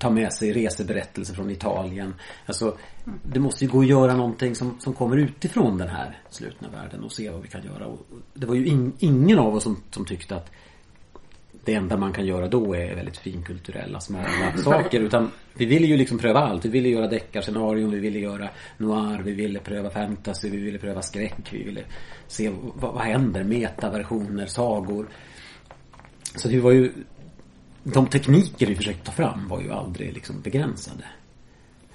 [0.00, 2.14] ta med sig reseberättelser från Italien.
[2.46, 2.76] Alltså,
[3.22, 7.04] det måste ju gå att göra någonting som, som kommer utifrån den här slutna världen
[7.04, 7.86] och se vad vi kan göra.
[7.86, 7.98] Och
[8.34, 10.50] det var ju in, ingen av oss som, som tyckte att
[11.64, 15.00] det enda man kan göra då är väldigt finkulturella smala saker.
[15.00, 16.64] Utan vi ville ju liksom pröva allt.
[16.64, 18.48] Vi ville göra deckarscenarion, vi ville göra
[18.78, 21.52] noir, vi ville pröva fantasy, vi ville pröva skräck.
[21.52, 21.84] Vi ville
[22.26, 25.08] se vad, vad händer, metaversioner, sagor.
[26.36, 26.92] Så det var ju
[27.82, 31.04] de tekniker vi försökte ta fram var ju aldrig liksom begränsade.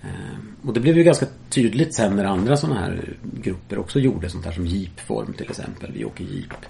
[0.02, 4.30] Ehm, och det blev ju ganska tydligt sen när andra sådana här grupper också gjorde
[4.30, 5.92] sånt här som jeepform till exempel.
[5.92, 6.66] Vi åker jeep.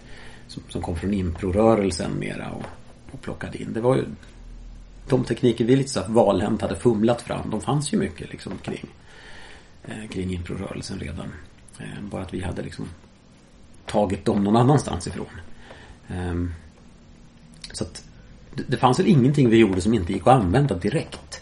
[0.47, 2.65] Som, som kom från improrörelsen mera och,
[3.11, 3.73] och plockade in.
[3.73, 4.05] Det var ju
[5.09, 7.49] de tekniker vi lite så valhänt hade fumlat fram.
[7.49, 8.85] De fanns ju mycket liksom kring
[9.83, 11.31] eh, kring improrörelsen redan.
[11.79, 12.85] Eh, bara att vi hade liksom
[13.85, 15.27] tagit dem någon annanstans ifrån.
[16.07, 16.53] Ehm,
[17.71, 18.05] så att
[18.67, 21.41] det, fanns väl ingenting vi gjorde som inte gick att använda direkt.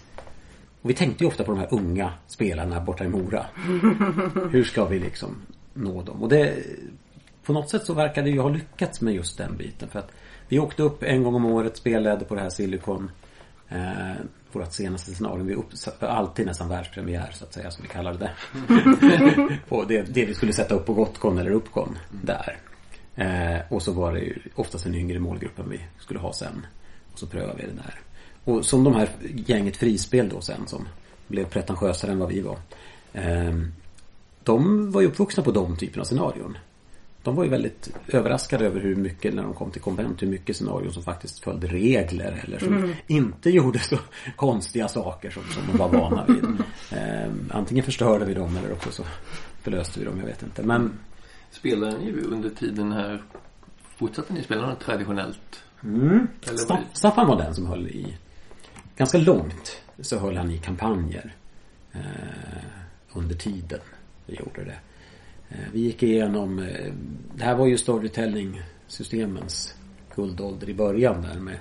[0.82, 3.46] Och vi tänkte ju ofta på de här unga spelarna borta i Mora.
[4.52, 5.36] Hur ska vi liksom
[5.74, 6.24] nå dem?
[6.24, 6.56] Och det
[7.46, 9.90] på något sätt så verkade vi ha lyckats med just den biten.
[9.90, 10.12] För att
[10.48, 13.12] vi åkte upp en gång om året, spelledde på det här Silicon.
[13.70, 14.14] Eh,
[14.52, 15.44] vårt senaste scenario.
[15.44, 18.32] Vi uppsatte alltid nästan världspremiär så att säga, som vi kallade det.
[19.70, 22.58] på det, det vi skulle sätta upp på Gotcon eller Uppcon där.
[23.16, 26.66] Eh, och så var det ju oftast en yngre målgrupp än vi skulle ha sen.
[27.14, 28.00] Och så prövade vi det där.
[28.44, 30.88] Och som de här gänget frispel då sen som
[31.28, 32.58] blev pretentiösare än vad vi var.
[33.14, 33.54] Eh,
[34.44, 36.58] de var ju uppvuxna på de typerna av scenarion.
[37.24, 40.56] De var ju väldigt överraskade över hur mycket, när de kom till konvent, hur mycket
[40.56, 43.98] scenarion som faktiskt följde regler eller som inte gjorde så
[44.36, 46.44] konstiga saker som, som de var vana vid.
[46.92, 49.04] Eh, antingen förstörde vi dem eller också så
[49.62, 50.64] förlöste vi dem, jag vet inte.
[50.64, 51.00] Men
[51.54, 53.24] Spelade ni under tiden här,
[53.96, 55.64] fortsatte ni spela något traditionellt?
[55.84, 56.28] Mm.
[56.94, 58.18] Staffan var den som höll i
[58.96, 61.36] Ganska långt så höll han i kampanjer
[61.92, 62.02] eh,
[63.14, 63.80] Under tiden
[64.26, 64.78] vi gjorde det
[65.50, 66.94] eh, Vi gick igenom eh,
[67.36, 69.76] Det här var ju storytelling-systemens
[70.16, 71.58] guldålder i början där med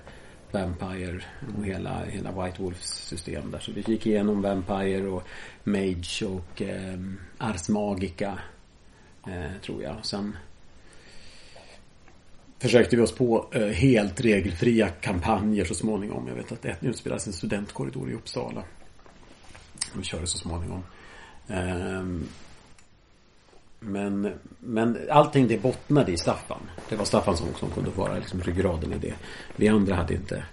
[0.52, 1.20] Vampire
[1.58, 3.58] och hela, hela White Wolves system där.
[3.58, 5.22] Så vi gick igenom Vampire och
[5.64, 6.98] Mage och eh,
[7.38, 8.38] Ars Magica
[9.26, 10.06] eh, tror jag.
[10.06, 10.36] Sen
[12.62, 16.28] försökte vi oss på eh, helt regelfria kampanjer så småningom.
[16.28, 18.62] Jag vet att ett utspelades en studentkorridor i Uppsala.
[19.94, 20.82] Vi körde så småningom.
[21.48, 22.28] Ehm,
[23.80, 26.70] men, men allting det bottnade i Staffan.
[26.88, 29.14] Det var Staffan som, som kunde vara liksom ryggraden i det.
[29.56, 30.44] Vi andra hade inte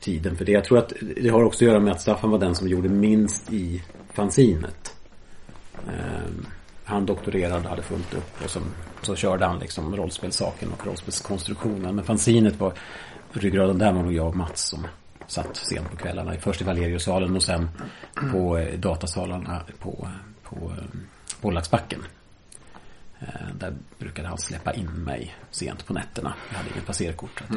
[0.00, 0.52] tiden för det.
[0.52, 2.88] Jag tror att det har också att göra med att Staffan var den som gjorde
[2.88, 4.96] minst i fanzinet.
[5.88, 6.46] Ehm,
[6.84, 8.62] han doktorerade och hade fullt upp och som
[9.02, 11.94] så körde han liksom rollspelssaken och rollspelskonstruktionen.
[11.94, 12.72] Men fanzinet var
[13.32, 14.86] ryggraden där var nog jag och Mats som
[15.26, 16.34] satt sent på kvällarna.
[16.40, 17.68] Först i Valeriusalen och sen
[18.32, 20.08] på eh, datasalarna på,
[20.42, 20.84] på eh,
[21.40, 22.04] Bollaxbacken.
[23.20, 26.34] Eh, Där brukade han släppa in mig sent på nätterna.
[26.50, 27.42] Jag hade inget passerkort.
[27.48, 27.54] så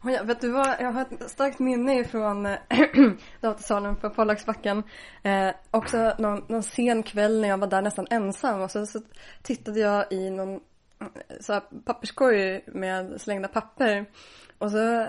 [0.00, 2.48] att- jag, vet du vad, jag har ett starkt minne ifrån
[3.40, 4.82] datasalen på Pollaxbacken.
[5.22, 9.00] Eh, också någon, någon sen kväll när jag var där nästan ensam och så, så
[9.42, 10.54] tittade jag i någon
[11.00, 11.06] eh,
[11.40, 14.06] så här, papperskorg med slängda papper.
[14.58, 15.06] Och så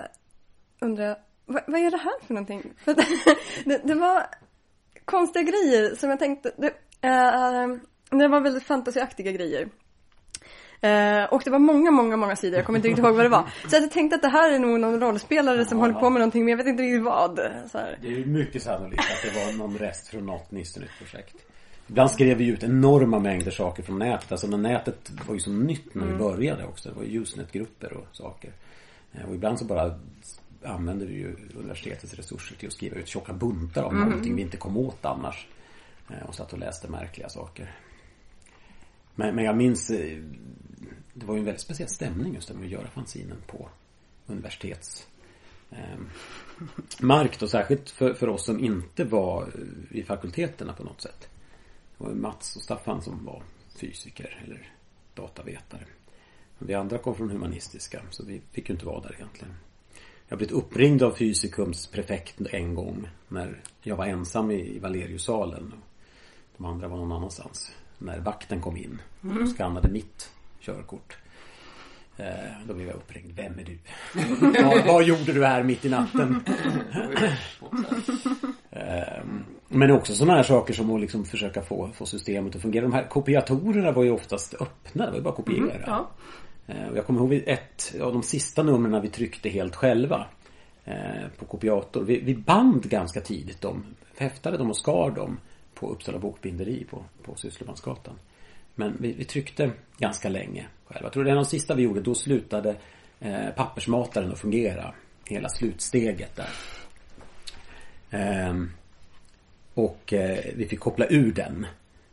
[0.80, 1.16] undrade jag,
[1.46, 2.72] vad, vad är det här för någonting?
[2.84, 2.94] För
[3.64, 4.26] det, det var
[5.04, 6.66] konstiga grejer som jag tänkte, det,
[7.08, 7.68] eh,
[8.10, 9.68] det var väldigt fantasiaktiga grejer.
[10.82, 12.56] Eh, och det var många, många, många sidor.
[12.56, 13.50] Jag kommer inte riktigt ihåg vad det var.
[13.68, 15.84] Så jag tänkte att det här är nog någon rollspelare som Ja.
[15.84, 17.40] håller på med någonting, men jag vet inte riktigt vad.
[17.72, 17.98] Så här.
[18.02, 21.36] Det är mycket sannolikt att det var någon rest från något Nistenytt-projekt.
[21.88, 24.32] Ibland skrev vi ut enorma mängder saker från nätet.
[24.32, 26.88] Alltså när nätet var ju så nytt när vi började också.
[26.88, 28.52] Det var ju Usenet-grupper och saker.
[29.12, 29.94] Eh, Och ibland så bara
[30.64, 34.56] använde vi ju universitetets resurser till att skriva ut tjocka buntar av någonting vi inte
[34.56, 35.46] kom åt annars.
[36.10, 37.74] Eh, Och satt och läste märkliga saker.
[39.14, 40.22] Men, men jag minns eh,
[41.14, 43.68] Det var ju en väldigt speciell stämning just med att göra fanzinen på
[44.26, 45.08] universitets
[45.70, 45.98] eh,
[47.00, 51.28] mark då, särskilt för, för oss som inte var eh, i fakulteterna på något sätt.
[51.98, 53.42] Det var ju Mats och Staffan som var
[53.76, 54.72] fysiker eller
[55.14, 55.84] datavetare.
[56.58, 59.54] Men vi andra kom från humanistiska så vi fick ju inte vara där egentligen.
[60.28, 65.74] Jag blev uppringd av fysikums prefekt en gång när jag var ensam i Valeriusalen.
[66.56, 67.72] De andra var någon annanstans.
[68.02, 69.00] När vakten kom in
[69.42, 70.30] och skannade mitt
[70.60, 71.16] körkort.
[72.16, 72.24] Eh,
[72.68, 73.32] Då blev jag uppringd.
[73.36, 73.78] Vem är du?
[74.64, 76.42] vad, vad gjorde du här mitt i natten?
[78.70, 79.22] Eh,
[79.68, 82.82] Men också sådana här saker som att liksom försöka få, få systemet att fungera.
[82.82, 85.04] De här kopiatorerna var ju oftast öppna.
[85.04, 85.82] Det var ju bara att kopiera.
[85.86, 86.10] Ja.
[86.66, 90.26] Eh, Jag kommer ihåg ett av de sista numren vi tryckte helt själva
[90.84, 90.94] eh,
[91.38, 92.02] på kopiator.
[92.04, 93.84] Vi, vi band ganska tidigt dem.
[94.18, 95.38] Häftade dem och skar dem
[95.80, 98.14] på Uppsala bokbinderi på, på Sysslemansgatan.
[98.74, 101.06] Men vi, vi tryckte ganska länge själva.
[101.06, 102.00] Jag tror det är de sista vi gjorde.
[102.00, 102.76] Då slutade
[103.20, 104.94] eh, pappersmataren att fungera.
[105.24, 106.48] Hela slutsteget där.
[108.10, 108.70] Ehm,
[109.74, 111.66] och eh, vi fick koppla ur den.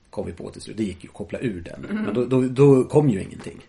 [0.09, 0.77] Kom vi på till slut.
[0.77, 1.81] Det gick ju att koppla ur den.
[1.89, 3.61] Men då, då, då kom ju ingenting.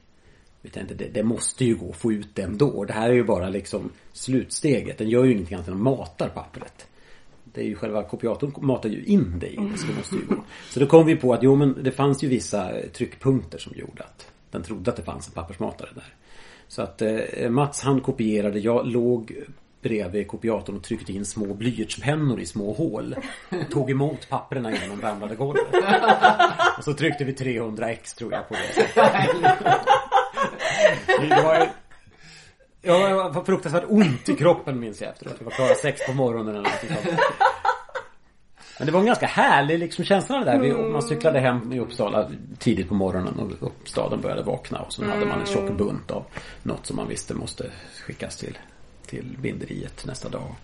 [0.63, 2.85] Vi tänkte det, det måste ju gå att få ut det ändå.
[2.85, 4.99] Det här är ju bara liksom slutsteget.
[4.99, 6.87] Den gör ju ingenting annat än att matar pappret.
[7.59, 10.27] Det är ju själva kopiatorn matar ju in det i det, så det måste ju
[10.27, 10.35] gå.
[10.71, 13.73] Så då kom vi på att jo men det fanns ju vissa eh, tryckpunkter som
[13.77, 16.15] gjorde att den trodde att det fanns en pappersmatare där.
[16.69, 19.33] Så att eh, Mats han kopierade, jag låg
[19.83, 23.15] bredvid kopiatorn och tryckte in små blyertspennor i små hål.
[23.71, 25.67] Tog emot papperna de ramlade golvet.
[26.79, 28.89] Och så tryckte vi 300 x tror jag på det.
[31.29, 31.69] Det var
[32.83, 32.91] ju...
[32.91, 35.37] Jag var fruktansvärt ont i kroppen minns jag efteråt.
[35.39, 37.20] Vi var klara sex på morgonen eller något sånt.
[38.79, 40.59] Men det var en ganska härlig liksom känsla det där.
[40.59, 44.79] Vi, man cyklade hem i Uppsala tidigt på morgonen och och staden började vakna.
[44.79, 46.24] Och så hade man en tjock bunt av
[46.62, 47.70] något som man visste måste
[48.07, 48.59] skickas till,
[49.07, 50.55] till binderiet nästa dag.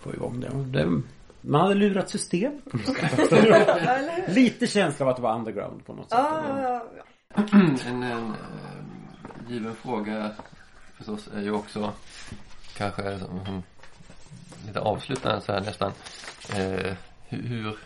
[0.00, 0.48] Få igång det.
[0.48, 1.02] Och det
[1.40, 4.28] man hade lurat system på något sätt.
[4.28, 6.18] Lite känsla av att det var underground på något sätt.
[6.18, 7.42] Ja, ja, ja.
[7.52, 8.30] En, en eh,
[9.48, 10.30] given fråga
[10.96, 11.92] förstås är ju också
[12.76, 13.62] kanske som, som
[14.66, 15.92] lite avslutande så här nästan.
[16.54, 16.92] Eh,
[17.28, 17.76] hur, hur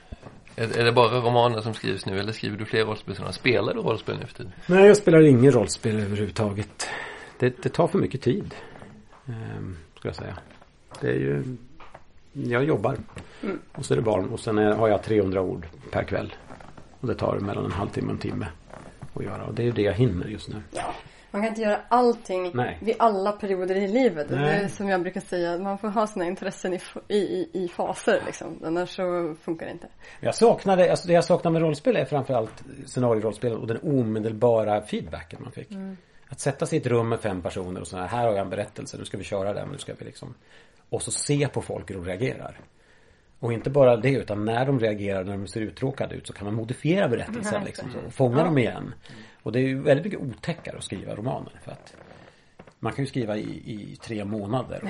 [0.56, 3.32] är, det bara romaner som skrivs nu eller skriver du fler rollspel?
[3.32, 4.52] Spelar du rollspel nu för tiden?
[4.66, 6.88] Nej, jag spelar ingen rollspel överhuvudtaget.
[7.38, 8.54] Det, det tar för mycket tid.
[9.26, 10.38] Ehm, ska jag säga.
[11.00, 11.56] Det är ju...
[12.32, 12.96] Jag jobbar.
[13.72, 14.28] Och så är det barn.
[14.28, 16.34] Och sen är, har jag 300 ord per kväll.
[17.00, 18.46] Och det tar mellan en halvtimme och en timme
[19.14, 19.44] att göra.
[19.44, 20.62] Och det är ju det jag hinner just nu.
[21.30, 22.78] Man kan inte göra allting Nej.
[22.82, 24.28] vid alla perioder i livet.
[24.28, 24.64] Det Nej.
[24.64, 28.60] är som jag brukar säga, man får ha sina intressen i, i, i, faser liksom.
[28.64, 29.88] Annars så funkar det inte.
[30.20, 35.38] Jag saknade, alltså det jag saknar med rollspel är framförallt scenarierollspel och den omedelbara feedbacken
[35.42, 35.68] man fick.
[36.28, 38.38] Att sätta sig i ett rum med fem personer och så här, här har jag
[38.38, 40.34] en berättelse, nu ska vi köra den, nu ska vi liksom
[40.90, 42.60] Och så se på folk hur de reagerar.
[43.40, 46.44] Och inte bara det utan när de reagerar när de ser uttråkade ut så kan
[46.44, 48.94] man modifiera berättelsen liksom så, och fånga dem igen.
[49.42, 51.94] Och det är ju väldigt mycket otäckare att skriva romaner för att
[52.78, 54.84] man kan ju skriva i, i tre månader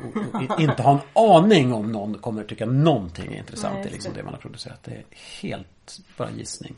[0.00, 3.74] och, och, och inte ha en aning om någon kommer att tycka någonting är intressant
[3.74, 4.20] Nej, i just liksom det.
[4.20, 4.82] det man har producerat.
[4.84, 5.04] Det är
[5.42, 6.74] helt bara gissning.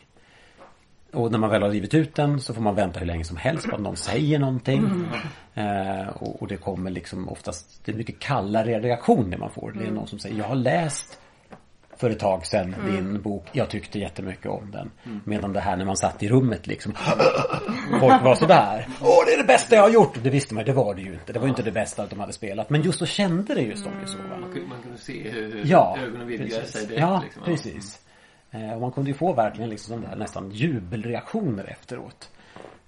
[1.12, 3.36] Och när man väl har rivit ut den så får man vänta hur länge som
[3.36, 5.06] helst på att någon säger någonting.
[5.54, 9.72] Eh, och, och det kommer liksom oftast, det är mycket kallare reaktioner man får.
[9.72, 11.18] Det är någon som säger, jag har läst
[11.98, 13.44] för ett tag sedan din bok.
[13.52, 14.90] Jag tyckte jättemycket om den.
[15.24, 16.92] Medan det här när man satt i rummet liksom.
[18.00, 18.88] Folk var sådär.
[19.02, 20.18] Åh det är det bästa jag har gjort.
[20.22, 21.32] Det visste man det var det ju inte.
[21.32, 22.70] Det var ju inte det bästa de hade spelat.
[22.70, 24.36] Men just så kände det just de ju så va.
[24.40, 27.00] Man kunde, man kunde se hur Ja, ögonen vidgade sig direkt.
[27.00, 27.42] Ja, liksom.
[27.44, 28.00] precis.
[28.50, 32.30] Eh, och man kunde ju få verkligen liksom där nästan jubelreaktioner efteråt.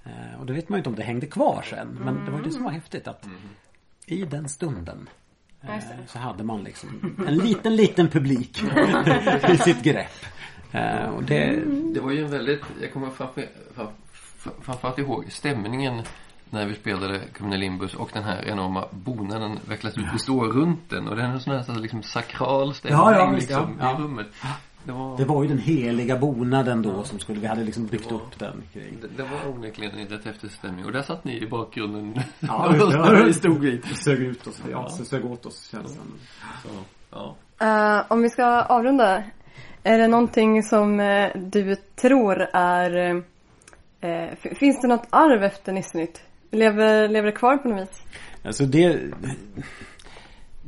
[0.04, 1.98] Eh, och det vet man ju inte om det hängde kvar sen.
[2.04, 3.26] Men det var ju det som var häftigt att
[4.06, 5.08] i den stunden
[5.62, 5.74] Eh,
[6.06, 8.62] så hade man liksom en liten, liten publik
[9.48, 10.10] i sitt grepp.
[10.72, 11.62] Eh, och det,
[11.94, 16.02] Det var ju en väldigt, jag kommer framför, fram- framförallt ihåg stämningen
[16.50, 20.04] när vi spelade Cumnelimbus och den här enorma bonaden vecklas ut.
[20.14, 23.30] Vi står runt den och det är en sån här liksom sakral stämning Ja, ja,
[23.32, 23.92] liksom, ja.
[23.98, 24.26] i rummet.
[24.84, 28.12] Det var, det var ju den heliga bonaden då som skulle, vi hade liksom byggt
[28.12, 28.98] upp den kring.
[29.02, 32.22] det, det var onekligen en rätt häftig stämning och där satt ni i bakgrunden.
[32.40, 32.68] Ja,
[33.12, 33.24] det.
[33.24, 33.84] vi stod vid.
[33.84, 36.06] Sög ut oss, ja, sög åt oss känslan.
[36.62, 36.68] Så,
[37.10, 37.34] ja.
[37.60, 39.22] Eh, om vi ska avrunda.
[39.82, 43.22] Är det någonting som eh, du tror är...
[44.00, 46.22] f- finns det något arv efter Nissenytt?
[46.50, 48.02] Lever, lever det kvar på något vis?
[48.44, 48.98] Alltså det...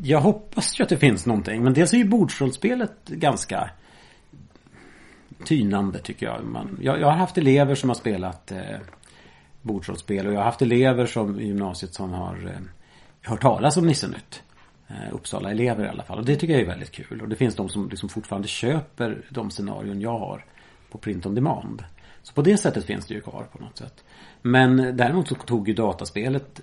[0.02, 1.62] Jag hoppas ju att det finns någonting.
[1.64, 3.70] Men dels är ju bordsrollspelet ganska
[5.44, 6.44] tynande tycker jag.
[6.44, 7.00] Man, jag.
[7.00, 8.78] Jag har haft elever som har spelat eh,
[9.62, 12.60] bordsrollspel och jag har haft elever som i gymnasiet som har eh,
[13.30, 14.42] hört talas om Nissenytt.
[14.88, 16.18] Eh, Uppsala elever i alla fall.
[16.18, 17.20] Och det tycker jag är väldigt kul.
[17.22, 20.44] Och det finns de som liksom fortfarande köper de scenarion jag har
[20.90, 21.84] på print on demand.
[22.22, 24.04] Så på det sättet finns det ju kvar på något sätt.
[24.42, 26.60] Men däremot så tog ju dataspelet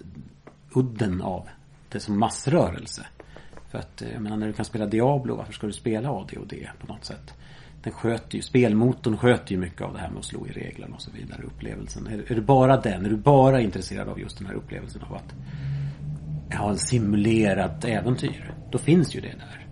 [0.74, 1.50] udden av
[1.90, 3.06] det som massrörelse.
[3.70, 6.38] För att eh, jag menar när du kan spela Diablo, varför ska du spela AD
[6.38, 7.34] och D på något sätt?
[7.84, 10.96] Den sköter ju, spelmotorn sköter ju mycket av det här med att slå i reglerna
[10.96, 12.08] och så vidare, upplevelsen.
[12.08, 15.16] Är, är det bara den, är du bara intresserad av just den här upplevelsen av
[15.16, 15.34] att
[16.60, 19.68] ha en simulerat äventyr, då finns ju det där.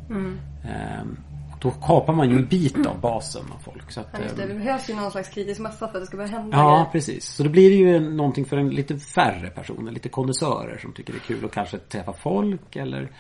[0.70, 1.18] Ehm,
[1.52, 3.92] och då kapar man ju en bit av basen av folk.
[3.92, 4.44] Så att, Ja, det.
[4.44, 6.72] ehm, det behövs ju någon slags kritisk massa för att det ska börja hända Ja,
[6.74, 6.86] grejer.
[6.92, 7.26] precis.
[7.26, 11.14] Så då blir det ju någonting för en lite färre personer, lite kondensörer som tycker
[11.14, 13.12] det är kul att kanske träffa folk eller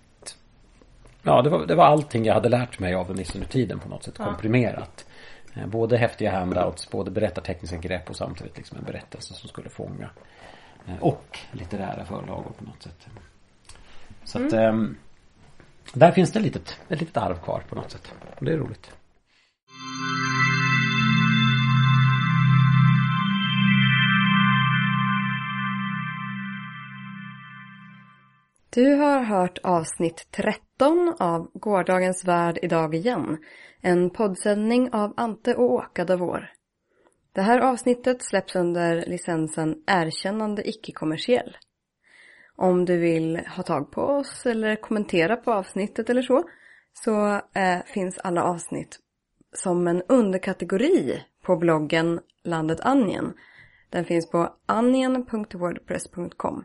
[1.22, 3.88] Ja, det var, det var allting jag hade lärt mig av Nisse under tiden på
[3.88, 5.06] något sätt komprimerat.
[5.54, 10.10] Eh, Både häftiga handouts, både berättartekniska grepp och samtidigt liksom en berättelse som skulle fånga.
[10.86, 13.06] Eh, Och litterära förlagor på något sätt.
[14.24, 14.96] Så att ehm,
[15.94, 18.12] där finns det ett litet, ett litet arv kvar på något sätt.
[18.38, 18.90] Och det är roligt.
[28.74, 33.38] Du har hört avsnitt 13 av Gårdagens värld idag igen.
[33.80, 36.50] En poddsändning av Ante och Åka Davor.
[37.32, 41.56] Det här avsnittet släpps under licensen Erkännande icke-kommersiell.
[42.56, 46.44] Om du vill ha tag på oss eller kommentera på avsnittet eller så,
[46.92, 48.98] så eh, finns alla avsnitt
[49.52, 53.32] som en underkategori på bloggen Landet Anjen.
[53.90, 56.64] Den finns på anjen.wordpress.com.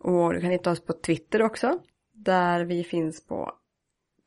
[0.00, 1.78] Och du kan hitta oss på Twitter också.
[2.12, 3.52] Där vi finns på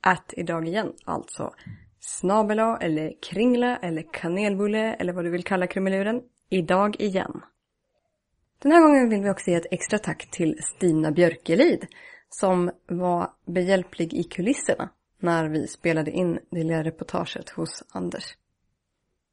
[0.01, 0.93] att idag igen.
[1.05, 1.53] Alltså
[1.99, 6.21] snabela eller kringla eller kanelbulle eller vad du vill kalla krumeluren.
[6.49, 7.41] Idag igen.
[8.59, 11.88] Den här gången vill vi också ge ett extra tack till Stina Björkelid
[12.30, 18.24] som var behjälplig i kulisserna när vi spelade in det lilla reportaget hos Anders.